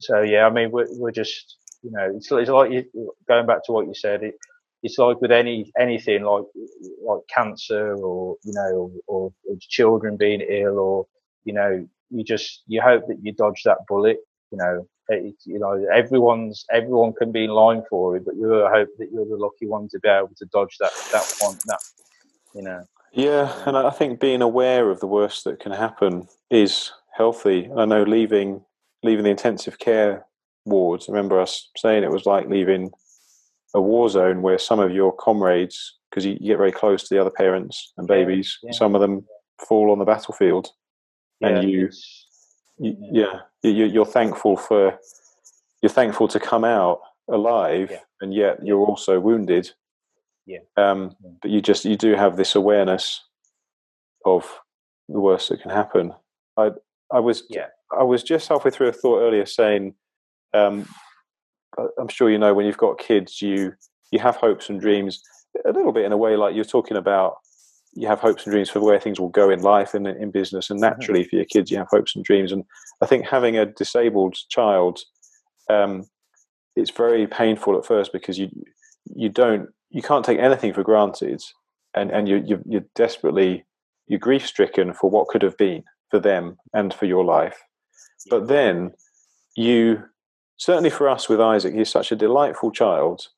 so 0.00 0.20
yeah, 0.22 0.46
I 0.46 0.50
mean, 0.50 0.70
we're 0.70 0.88
we're 0.90 1.10
just 1.10 1.56
you 1.86 1.92
know, 1.92 2.12
it's, 2.16 2.30
it's 2.32 2.50
like 2.50 2.72
you, 2.72 2.84
going 3.28 3.46
back 3.46 3.64
to 3.64 3.72
what 3.72 3.86
you 3.86 3.94
said. 3.94 4.22
It, 4.22 4.34
it's 4.82 4.98
like 4.98 5.20
with 5.20 5.32
any 5.32 5.72
anything 5.78 6.22
like 6.22 6.44
like 7.02 7.20
cancer 7.34 7.94
or 7.94 8.36
you 8.44 8.52
know 8.52 8.92
or, 9.06 9.32
or, 9.48 9.56
children 9.60 10.16
being 10.16 10.42
ill 10.42 10.78
or 10.78 11.06
you 11.44 11.52
know 11.52 11.88
you 12.10 12.22
just 12.22 12.62
you 12.66 12.80
hope 12.82 13.06
that 13.08 13.18
you 13.22 13.32
dodge 13.32 13.62
that 13.64 13.78
bullet 13.88 14.18
you 14.52 14.58
know 14.58 14.86
It, 15.08 15.36
you 15.44 15.58
know, 15.58 15.86
everyone's 15.92 16.64
everyone 16.70 17.12
can 17.12 17.30
be 17.30 17.44
in 17.44 17.50
line 17.50 17.82
for 17.88 18.16
it, 18.16 18.24
but 18.24 18.34
you 18.34 18.48
hope 18.48 18.88
that 18.98 19.08
you're 19.12 19.24
the 19.24 19.36
lucky 19.36 19.66
one 19.66 19.88
to 19.90 20.00
be 20.00 20.08
able 20.08 20.34
to 20.36 20.46
dodge 20.46 20.76
that 20.80 20.90
that 21.12 21.26
one. 21.40 21.56
That 21.66 21.80
you 22.54 22.62
know. 22.62 22.82
Yeah, 23.12 23.52
and 23.66 23.76
I 23.76 23.90
think 23.90 24.20
being 24.20 24.42
aware 24.42 24.90
of 24.90 25.00
the 25.00 25.06
worst 25.06 25.44
that 25.44 25.60
can 25.60 25.72
happen 25.72 26.28
is 26.50 26.92
healthy. 27.12 27.70
I 27.76 27.84
know 27.84 28.02
leaving 28.02 28.64
leaving 29.02 29.24
the 29.24 29.30
intensive 29.30 29.78
care 29.78 30.25
wards. 30.66 31.08
I 31.08 31.12
remember 31.12 31.40
us 31.40 31.70
saying 31.76 32.02
it 32.02 32.10
was 32.10 32.26
like 32.26 32.48
leaving 32.48 32.90
a 33.74 33.80
war 33.80 34.08
zone 34.08 34.42
where 34.42 34.58
some 34.58 34.80
of 34.80 34.92
your 34.92 35.12
comrades, 35.12 35.96
because 36.10 36.24
you, 36.24 36.32
you, 36.40 36.48
get 36.48 36.58
very 36.58 36.72
close 36.72 37.02
to 37.04 37.14
the 37.14 37.20
other 37.20 37.30
parents 37.30 37.92
and 37.96 38.06
babies, 38.06 38.58
yeah, 38.62 38.70
yeah. 38.72 38.78
some 38.78 38.94
of 38.94 39.00
them 39.00 39.26
fall 39.66 39.90
on 39.90 39.98
the 39.98 40.04
battlefield, 40.04 40.68
yeah, 41.40 41.48
and 41.48 41.70
you, 41.70 41.90
you 42.78 42.96
yeah, 43.12 43.40
you, 43.62 44.02
are 44.02 44.06
thankful 44.06 44.56
for 44.56 44.98
you're 45.82 45.90
thankful 45.90 46.28
to 46.28 46.40
come 46.40 46.64
out 46.64 47.00
alive, 47.28 47.92
and 48.20 48.34
yet 48.34 48.58
you're 48.64 48.84
also 48.84 49.20
wounded. 49.20 49.70
Yeah. 50.46 50.60
Um, 50.76 51.16
but 51.42 51.50
you 51.50 51.60
just 51.60 51.84
you 51.84 51.96
do 51.96 52.14
have 52.14 52.36
this 52.36 52.54
awareness 52.54 53.22
of 54.24 54.60
the 55.08 55.20
worst 55.20 55.48
that 55.48 55.60
can 55.60 55.70
happen. 55.70 56.12
I 56.56 56.70
I 57.12 57.20
was 57.20 57.44
yeah. 57.48 57.66
I 57.96 58.02
was 58.02 58.22
just 58.22 58.48
halfway 58.48 58.70
through 58.70 58.88
a 58.88 58.92
thought 58.92 59.20
earlier 59.20 59.46
saying, 59.46 59.94
um, 60.56 60.86
I'm 61.98 62.08
sure 62.08 62.30
you 62.30 62.38
know 62.38 62.54
when 62.54 62.66
you've 62.66 62.76
got 62.76 62.98
kids, 62.98 63.42
you 63.42 63.72
you 64.10 64.18
have 64.18 64.36
hopes 64.36 64.68
and 64.68 64.80
dreams 64.80 65.22
a 65.64 65.72
little 65.72 65.92
bit 65.92 66.04
in 66.04 66.12
a 66.12 66.16
way 66.16 66.36
like 66.36 66.54
you're 66.54 66.64
talking 66.64 66.96
about. 66.96 67.34
You 67.94 68.06
have 68.08 68.20
hopes 68.20 68.44
and 68.44 68.52
dreams 68.52 68.68
for 68.68 68.80
where 68.80 69.00
things 69.00 69.18
will 69.18 69.30
go 69.30 69.48
in 69.48 69.62
life 69.62 69.94
and 69.94 70.06
in 70.06 70.30
business, 70.30 70.70
and 70.70 70.80
mm-hmm. 70.80 70.90
naturally 70.90 71.24
for 71.24 71.36
your 71.36 71.46
kids, 71.46 71.70
you 71.70 71.78
have 71.78 71.88
hopes 71.90 72.14
and 72.14 72.24
dreams. 72.24 72.52
And 72.52 72.64
I 73.00 73.06
think 73.06 73.26
having 73.26 73.56
a 73.56 73.66
disabled 73.66 74.36
child, 74.50 75.00
um, 75.70 76.04
it's 76.74 76.90
very 76.90 77.26
painful 77.26 77.76
at 77.76 77.86
first 77.86 78.12
because 78.12 78.38
you 78.38 78.50
you 79.14 79.28
don't 79.28 79.68
you 79.90 80.02
can't 80.02 80.24
take 80.24 80.38
anything 80.38 80.74
for 80.74 80.82
granted, 80.82 81.42
and 81.94 82.10
and 82.10 82.28
you 82.28 82.42
you 82.44 82.62
you're 82.66 82.84
desperately 82.94 83.64
you're 84.06 84.20
grief 84.20 84.46
stricken 84.46 84.92
for 84.92 85.10
what 85.10 85.28
could 85.28 85.42
have 85.42 85.56
been 85.56 85.82
for 86.10 86.20
them 86.20 86.56
and 86.72 86.94
for 86.94 87.06
your 87.06 87.24
life. 87.24 87.58
But 88.30 88.48
then 88.48 88.92
you, 89.56 90.04
certainly 90.56 90.90
for 90.90 91.08
us 91.08 91.28
with 91.28 91.40
Isaac, 91.40 91.74
he's 91.74 91.90
such 91.90 92.12
a 92.12 92.16
delightful 92.16 92.70
child. 92.70 93.28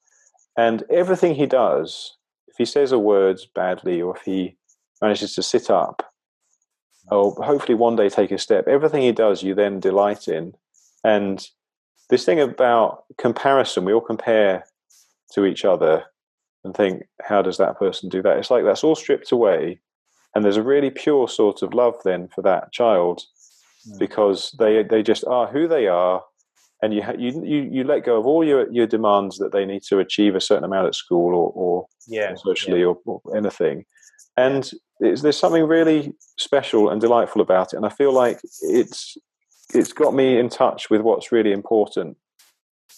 And 0.57 0.83
everything 0.91 1.35
he 1.35 1.47
does, 1.47 2.17
if 2.49 2.57
he 2.57 2.65
says 2.65 2.93
a 2.93 2.99
word 2.99 3.41
badly 3.55 4.03
or 4.03 4.17
if 4.17 4.23
he 4.23 4.57
manages 5.01 5.35
to 5.35 5.43
sit 5.43 5.71
up, 5.71 6.13
or 7.11 7.33
hopefully 7.43 7.75
one 7.75 7.97
day 7.97 8.09
take 8.09 8.31
a 8.31 8.39
step, 8.39 8.67
everything 8.69 9.03
he 9.03 9.13
does, 9.13 9.43
you 9.43 9.55
then 9.55 9.81
delight 9.81 10.29
in. 10.29 10.55
And 11.05 11.47
this 12.11 12.25
thing 12.25 12.41
about 12.41 13.05
comparison, 13.17 13.85
we 13.85 13.93
all 13.93 14.01
compare 14.01 14.65
to 15.33 15.45
each 15.45 15.65
other 15.65 16.05
and 16.65 16.75
think, 16.75 17.05
how 17.23 17.41
does 17.41 17.57
that 17.59 17.79
person 17.79 18.09
do 18.09 18.21
that? 18.23 18.37
It's 18.37 18.51
like 18.51 18.65
that's 18.65 18.85
all 18.85 18.95
stripped 18.95 19.33
away 19.33 19.81
and 20.35 20.45
there's 20.45 20.57
a 20.57 20.63
really 20.63 20.91
pure 20.91 21.29
sort 21.29 21.63
of 21.63 21.75
love 21.75 21.97
then 22.05 22.29
for 22.29 22.43
that 22.43 22.73
child 22.73 23.23
mm. 23.89 23.99
because 23.99 24.55
they 24.59 24.83
they 24.83 25.03
just 25.03 25.25
are 25.25 25.47
who 25.47 25.67
they 25.67 25.87
are 25.87 26.23
and 26.83 26.95
you, 26.95 27.03
you 27.19 27.45
you 27.45 27.69
you 27.73 27.85
let 27.85 28.05
go 28.05 28.19
of 28.19 28.27
all 28.27 28.45
your 28.45 28.71
your 28.73 28.87
demands 28.87 29.39
that 29.39 29.53
they 29.53 29.65
need 29.65 29.83
to 29.83 29.99
achieve 29.99 30.35
a 30.35 30.41
certain 30.41 30.65
amount 30.65 30.87
at 30.87 30.95
school 30.95 31.35
or, 31.35 31.53
or 31.55 31.87
yeah, 32.07 32.35
socially 32.37 32.81
yeah. 32.81 32.87
Or, 32.87 32.99
or, 33.05 33.37
anything 33.37 33.85
and 34.37 34.71
is 35.01 35.23
there's 35.23 35.37
something 35.37 35.65
really 35.65 36.15
special 36.39 36.89
and 36.89 37.01
delightful 37.01 37.41
about 37.41 37.73
it 37.73 37.77
and 37.77 37.87
i 37.87 37.89
feel 37.89 38.13
like 38.13 38.39
it's 38.63 39.17
it's 39.75 39.93
got 39.93 40.15
me 40.15 40.39
in 40.39 40.49
touch 40.49 40.89
with 40.89 41.03
what's 41.03 41.33
really 41.33 41.53
important 41.53 42.17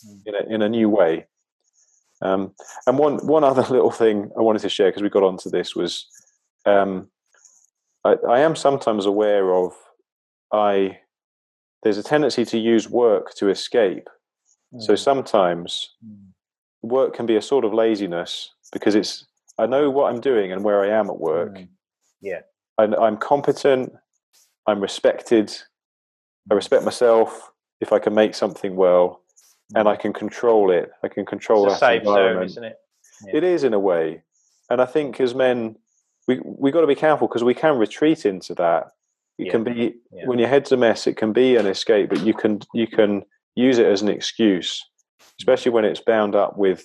mm. 0.07 0.21
in 0.27 0.35
a, 0.35 0.55
in 0.55 0.63
a 0.63 0.69
new 0.69 0.89
way 0.89 1.27
um, 2.23 2.53
and 2.87 2.99
one 2.99 3.19
one 3.27 3.45
other 3.45 3.63
little 3.71 3.91
thing 3.91 4.31
i 4.39 4.43
wanted 4.43 4.63
to 4.63 4.69
share 4.69 4.89
because 4.89 5.03
we 5.03 5.09
got 5.09 5.23
onto 5.23 5.51
this 5.51 5.75
was 5.75 6.07
um, 6.67 7.09
I, 8.05 8.17
I 8.29 8.41
am 8.41 8.55
sometimes 8.55 9.07
aware 9.07 9.55
of 9.55 9.73
I 10.53 10.99
there's 11.83 11.99
a 11.99 12.03
tendency 12.03 12.45
to 12.45 12.59
use 12.59 12.89
work 12.89 13.35
to 13.37 13.49
escape. 13.49 14.09
Mm. 14.75 14.83
So 14.83 14.95
sometimes 14.95 15.95
mm. 16.05 16.17
work 16.83 17.15
can 17.15 17.27
be 17.27 17.37
a 17.37 17.43
sort 17.43 17.65
of 17.65 17.73
laziness 17.73 18.51
because 18.73 18.95
it's 18.95 19.27
I 19.59 19.67
know 19.67 19.91
what 19.91 20.11
I'm 20.13 20.21
doing 20.21 20.53
and 20.53 20.65
where 20.65 20.83
I 20.83 20.89
am 20.99 21.11
at 21.11 21.19
work. 21.19 21.57
Mm. 21.57 21.69
Yeah, 22.21 22.41
I, 22.79 22.85
I'm 22.85 23.17
competent. 23.17 23.93
I'm 24.67 24.81
respected. 24.81 25.51
I 26.51 26.55
mm. 26.55 26.57
respect 26.57 26.85
myself 26.85 27.51
if 27.81 27.93
I 27.93 27.99
can 27.99 28.15
make 28.15 28.35
something 28.35 28.77
well, 28.77 29.23
and 29.75 29.89
I 29.89 29.97
mm. 29.97 30.01
can 30.01 30.13
control 30.13 30.71
it. 30.71 30.91
I 31.03 31.09
can 31.09 31.27
control 31.27 31.71
it's 31.71 31.81
that 31.81 31.97
environment. 31.97 32.51
Zone, 32.53 32.65
it? 32.65 32.79
Yeah. 33.27 33.37
It 33.37 33.45
is 33.45 33.65
in 33.65 33.75
a 33.75 33.79
way, 33.79 34.23
and 34.69 34.81
I 34.81 34.87
think 34.87 35.21
as 35.21 35.35
men, 35.35 35.77
we 36.29 36.41
we 36.43 36.71
got 36.71 36.83
to 36.83 36.87
be 36.87 36.95
careful 36.95 37.27
because 37.27 37.45
we 37.45 37.55
can 37.55 37.77
retreat 37.77 38.25
into 38.25 38.55
that. 38.55 38.93
It 39.41 39.47
yeah. 39.47 39.53
can 39.53 39.65
be 39.65 39.95
yeah. 40.13 40.27
when 40.27 40.39
your 40.39 40.49
head's 40.49 40.71
a 40.71 40.77
mess. 40.77 41.07
It 41.07 41.17
can 41.17 41.33
be 41.33 41.57
an 41.57 41.67
escape, 41.67 42.11
but 42.11 42.21
you 42.21 42.35
can 42.35 42.61
you 42.75 42.87
can 42.87 43.23
use 43.55 43.79
it 43.79 43.87
as 43.87 44.03
an 44.03 44.09
excuse, 44.09 44.85
especially 45.39 45.73
when 45.73 45.87
it's 45.87 46.01
bound 46.01 46.35
up 46.35 46.59
with 46.59 46.85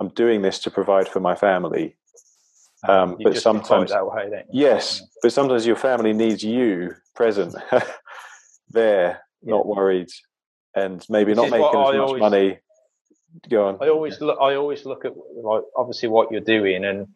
I'm 0.00 0.08
doing 0.08 0.42
this 0.42 0.58
to 0.60 0.70
provide 0.72 1.08
for 1.08 1.20
my 1.20 1.36
family. 1.36 1.96
Um, 2.88 3.16
but 3.22 3.38
sometimes 3.38 3.92
way, 3.92 4.44
yes, 4.52 5.00
yeah. 5.00 5.06
but 5.22 5.32
sometimes 5.32 5.66
your 5.66 5.76
family 5.76 6.12
needs 6.12 6.42
you 6.42 6.94
present 7.14 7.54
there, 8.70 9.22
not 9.42 9.66
worried, 9.66 10.08
and 10.74 11.02
maybe 11.08 11.32
this 11.32 11.36
not 11.36 11.50
making 11.50 11.66
as 11.66 11.72
much 11.72 11.96
always, 11.96 12.20
money. 12.20 12.58
Go 13.48 13.68
on. 13.68 13.78
I 13.80 13.88
always 13.88 14.20
look. 14.20 14.36
I 14.40 14.56
always 14.56 14.84
look 14.84 15.04
at 15.04 15.12
like 15.16 15.62
obviously 15.76 16.08
what 16.08 16.32
you're 16.32 16.40
doing 16.40 16.84
and 16.84 17.06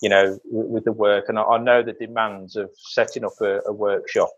you 0.00 0.08
know, 0.08 0.38
with 0.44 0.84
the 0.84 0.92
work. 0.92 1.28
And 1.28 1.38
I, 1.38 1.42
I 1.42 1.58
know 1.58 1.82
the 1.82 1.92
demands 1.92 2.56
of 2.56 2.70
setting 2.76 3.24
up 3.24 3.40
a, 3.40 3.60
a, 3.66 3.72
workshop, 3.72 4.30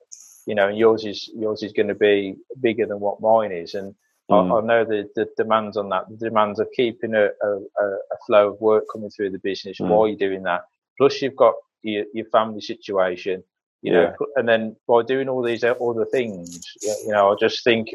you 0.46 0.55
know, 0.55 0.68
and 0.68 0.77
yours 0.77 1.05
is 1.05 1.31
yours 1.35 1.62
is 1.62 1.72
going 1.72 1.88
to 1.88 1.94
be 1.94 2.37
bigger 2.61 2.87
than 2.87 3.01
what 3.01 3.20
mine 3.20 3.53
is. 3.53 3.75
And 3.75 3.94
mm. 4.31 4.53
I, 4.53 4.59
I, 4.59 4.61
know 4.66 4.85
the, 4.85 5.09
the 5.14 5.29
demands 5.37 5.77
on 5.77 5.88
that, 5.90 6.09
the 6.09 6.16
demands 6.16 6.59
of 6.59 6.68
keeping 6.75 7.14
a, 7.14 7.27
a, 7.27 7.57
a 7.81 8.16
flow 8.27 8.53
of 8.53 8.61
work 8.61 8.85
coming 8.92 9.11
through 9.11 9.31
the 9.31 9.38
business 9.38 9.79
mm. 9.79 9.88
while 9.88 10.09
you're 10.09 10.16
doing 10.16 10.42
that. 10.42 10.62
Plus, 10.98 11.22
you've 11.22 11.37
got 11.37 11.55
your, 11.83 12.05
your 12.12 12.27
family 12.27 12.61
situation, 12.61 13.42
you 13.83 13.92
yeah. 13.92 14.01
know, 14.01 14.27
and 14.37 14.48
then 14.48 14.77
by 14.88 15.03
doing 15.03 15.29
all 15.29 15.42
these 15.42 15.64
other 15.64 16.05
things, 16.07 16.61
you 16.83 17.12
know, 17.12 17.33
I 17.33 17.37
just 17.38 17.62
think 17.62 17.90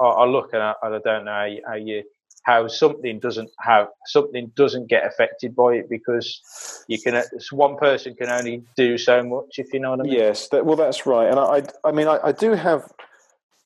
I, 0.00 0.04
I 0.04 0.26
look 0.26 0.52
and 0.52 0.62
I, 0.62 0.74
I 0.82 0.88
don't 0.90 1.24
know 1.24 1.32
how 1.32 1.44
you, 1.44 1.62
how 1.66 1.74
you 1.74 2.04
how 2.42 2.66
something 2.66 3.18
doesn't 3.18 3.50
have 3.60 3.88
something 4.06 4.50
doesn't 4.56 4.88
get 4.88 5.06
affected 5.06 5.54
by 5.54 5.74
it 5.74 5.88
because 5.88 6.84
you 6.88 7.00
can 7.00 7.22
one 7.52 7.76
person 7.76 8.14
can 8.14 8.30
only 8.30 8.62
do 8.76 8.96
so 8.96 9.22
much 9.22 9.58
if 9.58 9.72
you 9.72 9.80
know 9.80 9.90
what 9.90 10.00
I 10.00 10.02
mean. 10.04 10.12
Yes, 10.12 10.48
that, 10.48 10.64
well 10.64 10.76
that's 10.76 11.06
right, 11.06 11.28
and 11.28 11.38
I 11.38 11.62
I 11.84 11.92
mean 11.92 12.08
I, 12.08 12.18
I, 12.24 12.32
do 12.32 12.52
have 12.52 12.90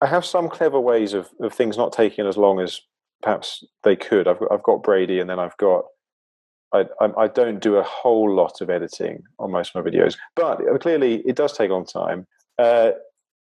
I 0.01 0.07
have 0.07 0.25
some 0.25 0.49
clever 0.49 0.81
ways 0.81 1.15
of, 1.15 1.29
of 1.41 1.53
things 1.53 1.77
not 1.77 1.93
taking 1.93 2.27
as 2.27 2.37
long 2.37 2.61
as 2.61 2.81
perhaps 3.23 3.65
they 3.85 3.97
could. 3.97 4.27
I've 4.27 4.39
got, 4.39 4.53
I've 4.53 4.63
got 4.63 4.83
Brady, 4.83 5.21
and 5.21 5.29
then 5.29 5.39
I've 5.39 5.57
got. 5.57 5.85
I, 6.73 6.87
I 7.01 7.29
don't 7.29 7.61
do 7.61 7.77
a 7.77 7.85
whole 7.85 8.35
lot 8.35 8.61
of 8.61 8.69
editing 8.69 9.23
on 9.39 9.53
most 9.53 9.77
of 9.77 9.85
my 9.85 9.89
videos, 9.89 10.17
but 10.35 10.59
clearly 10.81 11.23
it 11.25 11.37
does 11.37 11.57
take 11.57 11.71
a 11.71 11.73
long 11.73 11.87
time. 11.87 12.27
Uh, 12.59 12.91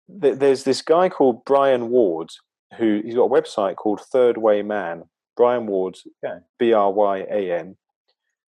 there's 0.09 0.65
this 0.65 0.83
guy 0.83 1.09
called 1.09 1.45
Bryan 1.45 1.91
Ward 1.91 2.31
who 2.79 3.01
he's 3.05 3.15
got 3.15 3.25
a 3.25 3.29
website 3.29 3.77
called 3.77 4.01
Third 4.01 4.39
Way 4.39 4.63
Man, 4.63 5.05
Bryan 5.37 5.67
Ward, 5.67 5.97
okay. 6.25 6.39
B 6.59 6.73
R 6.73 6.93
Y 6.93 7.19
A 7.31 7.59
N. 7.59 7.77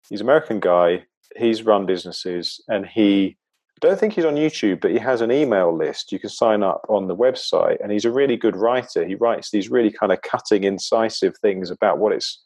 He's 0.08 0.20
an 0.20 0.26
American 0.26 0.60
guy. 0.60 1.04
He's 1.36 1.62
run 1.62 1.86
businesses, 1.86 2.60
and 2.68 2.86
he 2.86 3.36
I 3.82 3.86
don't 3.86 3.98
think 3.98 4.12
he's 4.12 4.26
on 4.26 4.34
YouTube, 4.34 4.80
but 4.82 4.90
he 4.90 4.98
has 4.98 5.22
an 5.22 5.32
email 5.32 5.74
list. 5.74 6.12
You 6.12 6.18
can 6.18 6.28
sign 6.28 6.62
up 6.62 6.84
on 6.90 7.08
the 7.08 7.16
website, 7.16 7.78
and 7.82 7.90
he's 7.90 8.04
a 8.04 8.10
really 8.10 8.36
good 8.36 8.54
writer. 8.54 9.06
He 9.06 9.14
writes 9.14 9.50
these 9.50 9.70
really 9.70 9.90
kind 9.90 10.12
of 10.12 10.20
cutting, 10.20 10.64
incisive 10.64 11.36
things 11.38 11.70
about 11.70 11.98
what 11.98 12.12
it's 12.12 12.42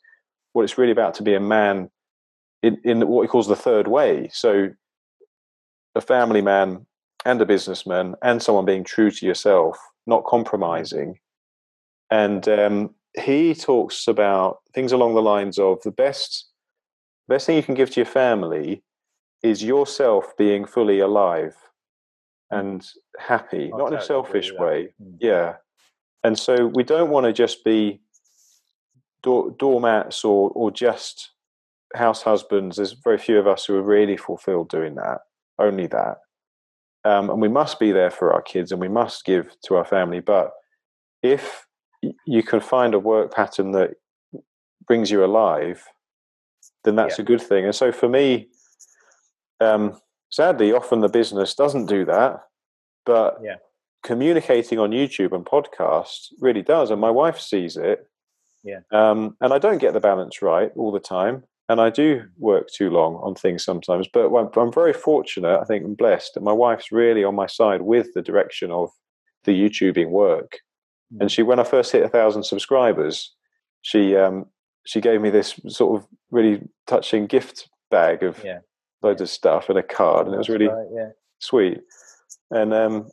what 0.53 0.63
it's 0.63 0.79
really 0.79 0.93
about 0.93 1.15
to 1.15 1.25
be 1.25 1.35
a 1.35 1.41
man 1.41 1.91
in, 2.63 2.79
in 2.85 3.09
what 3.09 3.23
he 3.23 3.29
calls 3.29 3.49
the 3.49 3.57
third 3.57 3.89
way. 3.89 4.31
So, 4.33 4.71
a 5.97 6.01
family 6.01 6.41
man 6.41 6.87
and 7.25 7.41
a 7.41 7.47
businessman, 7.47 8.15
and 8.23 8.41
someone 8.41 8.65
being 8.65 8.85
true 8.85 9.11
to 9.11 9.27
yourself, 9.27 9.77
not 10.07 10.25
compromising. 10.25 11.19
And 12.11 12.49
um, 12.49 12.95
he 13.17 13.55
talks 13.55 14.09
about 14.09 14.59
things 14.75 14.93
along 14.93 15.15
the 15.15 15.23
lines 15.23 15.59
of 15.59 15.81
the 15.83 15.91
best 15.91 16.47
best 17.29 17.47
thing 17.47 17.57
you 17.57 17.63
can 17.63 17.75
give 17.75 17.91
to 17.91 18.01
your 18.01 18.07
family 18.07 18.83
is 19.43 19.63
yourself 19.63 20.37
being 20.37 20.65
fully 20.65 21.01
alive 21.01 21.55
and 22.51 22.87
happy, 23.19 23.71
I'll 23.73 23.79
not 23.79 23.93
in 23.93 23.99
a 23.99 24.03
selfish 24.03 24.53
way. 24.53 24.95
Mm. 25.03 25.17
Yeah. 25.21 25.55
And 26.23 26.39
so 26.39 26.67
we 26.67 26.83
don't 26.83 27.11
want 27.11 27.27
to 27.27 27.33
just 27.33 27.65
be 27.65 28.01
door, 29.23 29.55
doormats 29.59 30.25
or, 30.25 30.51
or 30.51 30.71
just 30.71 31.33
house 31.95 32.23
husbands. 32.23 32.77
There's 32.77 32.93
very 32.93 33.19
few 33.19 33.39
of 33.39 33.47
us 33.47 33.65
who 33.65 33.77
are 33.77 33.83
really 33.83 34.17
fulfilled 34.17 34.69
doing 34.69 34.95
that, 34.95 35.21
only 35.59 35.87
that. 35.89 36.19
Um, 37.05 37.29
and 37.29 37.41
we 37.41 37.49
must 37.49 37.79
be 37.79 37.93
there 37.93 38.11
for 38.11 38.33
our 38.33 38.41
kids 38.41 38.73
and 38.73 38.81
we 38.81 38.89
must 38.89 39.25
give 39.25 39.55
to 39.67 39.77
our 39.77 39.85
family. 39.85 40.21
But 40.21 40.53
if 41.23 41.67
you 42.27 42.43
can 42.43 42.61
find 42.61 42.95
a 42.95 42.99
work 42.99 43.33
pattern 43.35 43.73
that 43.73 43.95
brings 44.87 45.11
you 45.11 45.25
alive, 45.25 45.85
then 46.85 46.97
that's 46.97 47.19
yeah. 47.19 47.23
a 47.23 47.27
good 47.27 47.41
thing. 47.41 47.65
And 47.65 47.75
so 47.75 47.93
for 47.93 48.09
me, 48.09 48.49
um, 49.61 49.99
sadly, 50.31 50.73
often 50.73 51.01
the 51.01 51.09
business 51.09 51.55
doesn't 51.55 51.87
do 51.87 52.05
that, 52.05 52.41
but 53.07 53.39
yeah. 53.43 53.57
communicating 54.03 54.79
on 54.79 54.91
YouTube 54.91 55.33
and 55.33 55.45
podcasts 55.45 56.29
really 56.41 56.63
does. 56.63 56.91
And 56.91 57.01
my 57.01 57.11
wife 57.11 57.41
sees 57.41 57.77
it. 57.77 58.07
Yeah. 58.63 58.81
Um, 58.93 59.37
and 59.41 59.53
I 59.53 59.59
don't 59.59 59.79
get 59.79 59.93
the 59.93 60.01
balance 60.01 60.43
right 60.43 60.71
all 60.77 60.93
the 60.93 61.01
time. 61.01 61.45
And 61.69 61.81
I 61.81 61.89
do 61.89 62.21
mm. 62.21 62.29
work 62.39 62.69
too 62.69 62.91
long 62.91 63.17
on 63.17 63.35
things 63.35 63.65
sometimes, 63.65 64.07
but 64.13 64.29
I'm 64.31 64.73
very 64.73 64.93
fortunate. 64.93 65.59
I 65.59 65.65
think 65.65 65.85
I'm 65.85 65.95
blessed 65.95 66.35
that 66.35 66.43
my 66.43 66.53
wife's 66.53 66.93
really 66.93 67.25
on 67.25 67.35
my 67.35 67.47
side 67.47 67.83
with 67.83 68.13
the 68.15 68.23
direction 68.23 68.71
of 68.71 68.91
the 69.45 69.53
YouTubing 69.53 70.11
work. 70.11 70.59
Mm. 71.15 71.23
And 71.23 71.31
she, 71.31 71.43
when 71.43 71.61
I 71.61 71.65
first 71.65 71.93
hit 71.93 72.05
a 72.05 72.09
thousand 72.09 72.45
subscribers, 72.45 73.33
she 73.83 74.17
um, 74.17 74.47
she 74.85 75.01
gave 75.01 75.21
me 75.21 75.31
this 75.31 75.61
sort 75.69 76.01
of 76.01 76.09
really 76.31 76.63
touching 76.87 77.27
gift 77.27 77.69
bag 77.91 78.23
of 78.23 78.43
yeah. 78.45 78.59
loads 79.03 79.21
of 79.21 79.29
stuff 79.29 79.69
and 79.69 79.79
a 79.79 79.83
card, 79.83 80.27
and 80.27 80.35
it 80.35 80.39
was 80.39 80.49
really 80.49 80.69
right, 80.69 80.87
yeah. 80.93 81.09
sweet. 81.39 81.81
And 82.51 82.75
um, 82.75 83.11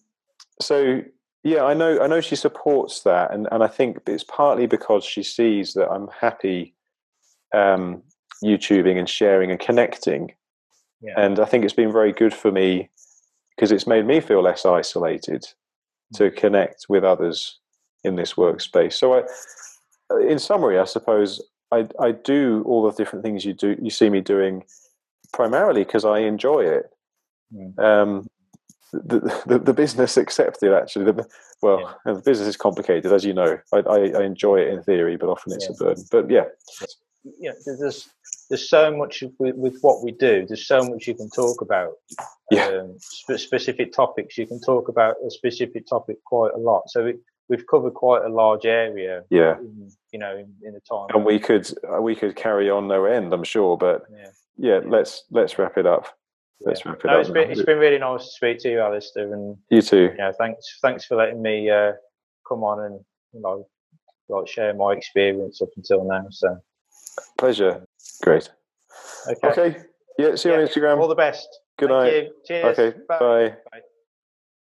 so, 0.61 1.01
yeah, 1.43 1.63
I 1.63 1.73
know 1.73 1.99
I 2.01 2.07
know 2.07 2.21
she 2.21 2.35
supports 2.35 3.01
that, 3.01 3.33
and 3.33 3.47
and 3.51 3.63
I 3.63 3.67
think 3.67 3.99
it's 4.07 4.23
partly 4.23 4.65
because 4.65 5.03
she 5.03 5.23
sees 5.23 5.73
that 5.73 5.89
I'm 5.89 6.07
happy 6.07 6.75
um, 7.53 8.03
YouTubing 8.43 8.97
and 8.97 9.09
sharing 9.09 9.51
and 9.51 9.59
connecting, 9.59 10.33
yeah. 11.01 11.13
and 11.17 11.39
I 11.39 11.45
think 11.45 11.63
it's 11.63 11.73
been 11.73 11.91
very 11.91 12.11
good 12.11 12.33
for 12.33 12.51
me 12.51 12.89
because 13.55 13.71
it's 13.71 13.87
made 13.87 14.05
me 14.05 14.19
feel 14.21 14.41
less 14.41 14.65
isolated 14.65 15.43
mm. 15.43 16.17
to 16.17 16.31
connect 16.31 16.85
with 16.89 17.03
others 17.03 17.59
in 18.03 18.15
this 18.15 18.33
workspace. 18.33 18.93
So 18.93 19.13
I 19.13 19.23
in 20.19 20.39
summary, 20.39 20.79
I 20.79 20.85
suppose 20.85 21.41
I, 21.71 21.87
I 21.99 22.11
do 22.11 22.63
all 22.65 22.83
the 22.83 22.95
different 22.95 23.23
things 23.23 23.45
you 23.45 23.53
do. 23.53 23.77
You 23.81 23.89
see 23.89 24.09
me 24.09 24.21
doing 24.21 24.63
primarily 25.33 25.83
because 25.83 26.05
I 26.05 26.19
enjoy 26.19 26.61
it. 26.61 26.89
Mm. 27.53 27.79
Um, 27.79 28.29
the, 28.93 29.19
the, 29.45 29.59
the 29.59 29.73
business 29.73 30.17
accepted 30.17 30.73
actually. 30.73 31.05
The, 31.05 31.25
well, 31.61 31.97
yeah. 32.05 32.13
the 32.13 32.21
business 32.21 32.49
is 32.49 32.57
complicated, 32.57 33.13
as 33.13 33.23
you 33.23 33.33
know. 33.33 33.57
I, 33.73 33.77
I, 33.77 33.97
I, 34.17 34.23
enjoy 34.23 34.57
it 34.57 34.67
in 34.67 34.83
theory, 34.83 35.15
but 35.15 35.29
often 35.29 35.53
it's 35.53 35.65
yeah. 35.65 35.75
a 35.75 35.77
burden. 35.77 36.03
But 36.11 36.29
yeah, 36.29 36.43
yeah. 37.39 37.51
There's 37.65 38.09
there's 38.49 38.69
so 38.69 38.95
much 38.95 39.23
with, 39.39 39.55
with, 39.55 39.77
what 39.79 40.03
we 40.03 40.11
do. 40.11 40.45
There's 40.45 40.67
so 40.67 40.83
much 40.83 41.07
you 41.07 41.13
can 41.13 41.29
talk 41.29 41.61
about. 41.61 41.93
Yeah. 42.49 42.67
Um, 42.67 42.97
sp- 42.99 43.39
specific 43.39 43.93
topics 43.93 44.37
you 44.37 44.45
can 44.45 44.59
talk 44.59 44.89
about 44.89 45.15
a 45.25 45.31
specific 45.31 45.87
topic 45.87 46.17
quite 46.25 46.51
a 46.53 46.57
lot. 46.57 46.89
So 46.89 47.05
it, 47.05 47.19
we've 47.51 47.67
covered 47.67 47.93
quite 47.93 48.23
a 48.23 48.29
large 48.29 48.65
area. 48.65 49.23
Yeah. 49.29 49.57
In, 49.59 49.91
you 50.11 50.19
know, 50.19 50.37
in, 50.37 50.51
in, 50.63 50.73
the 50.73 50.79
time. 50.79 51.07
And 51.13 51.25
we 51.25 51.37
could 51.37 51.69
uh, 51.87 52.01
we 52.01 52.15
could 52.15 52.35
carry 52.35 52.69
on 52.69 52.87
no 52.87 53.05
end, 53.05 53.33
I'm 53.33 53.43
sure. 53.43 53.77
But 53.77 54.05
yeah, 54.09 54.29
yeah 54.57 54.79
let's 54.85 55.25
let's 55.29 55.59
wrap 55.59 55.77
it 55.77 55.85
up. 55.85 56.07
Let's 56.61 56.85
wrap 56.85 56.99
it 57.03 57.05
no, 57.05 57.13
up. 57.13 57.21
It's 57.21 57.29
been, 57.29 57.51
it's 57.51 57.63
been 57.63 57.77
really 57.77 57.99
nice 57.99 58.23
to 58.23 58.31
speak 58.31 58.59
to 58.59 58.71
you, 58.71 58.79
Alastair, 58.79 59.33
and 59.33 59.57
you 59.69 59.81
too. 59.81 60.13
Yeah, 60.17 60.31
thanks 60.31 60.79
thanks 60.81 61.05
for 61.05 61.17
letting 61.17 61.41
me 61.41 61.69
uh, 61.69 61.91
come 62.47 62.63
on 62.63 62.85
and 62.85 62.99
you 63.33 63.41
know 63.41 63.67
like 64.29 64.47
share 64.47 64.73
my 64.73 64.93
experience 64.93 65.61
up 65.61 65.69
until 65.75 66.05
now. 66.05 66.25
So 66.31 66.57
pleasure. 67.37 67.85
Great. 68.23 68.49
Okay. 69.27 69.47
Okay. 69.47 69.79
Yeah. 70.17 70.35
See 70.35 70.49
you 70.49 70.55
yeah, 70.55 70.61
on 70.61 70.67
Instagram. 70.67 70.99
All 70.99 71.07
the 71.09 71.15
best. 71.15 71.47
Good 71.77 71.89
Thank 71.89 72.03
night. 72.03 72.13
You. 72.13 72.31
Cheers. 72.47 72.79
Okay. 72.79 72.97
Bye. 73.07 73.19
bye. 73.19 73.55
bye. 73.71 73.81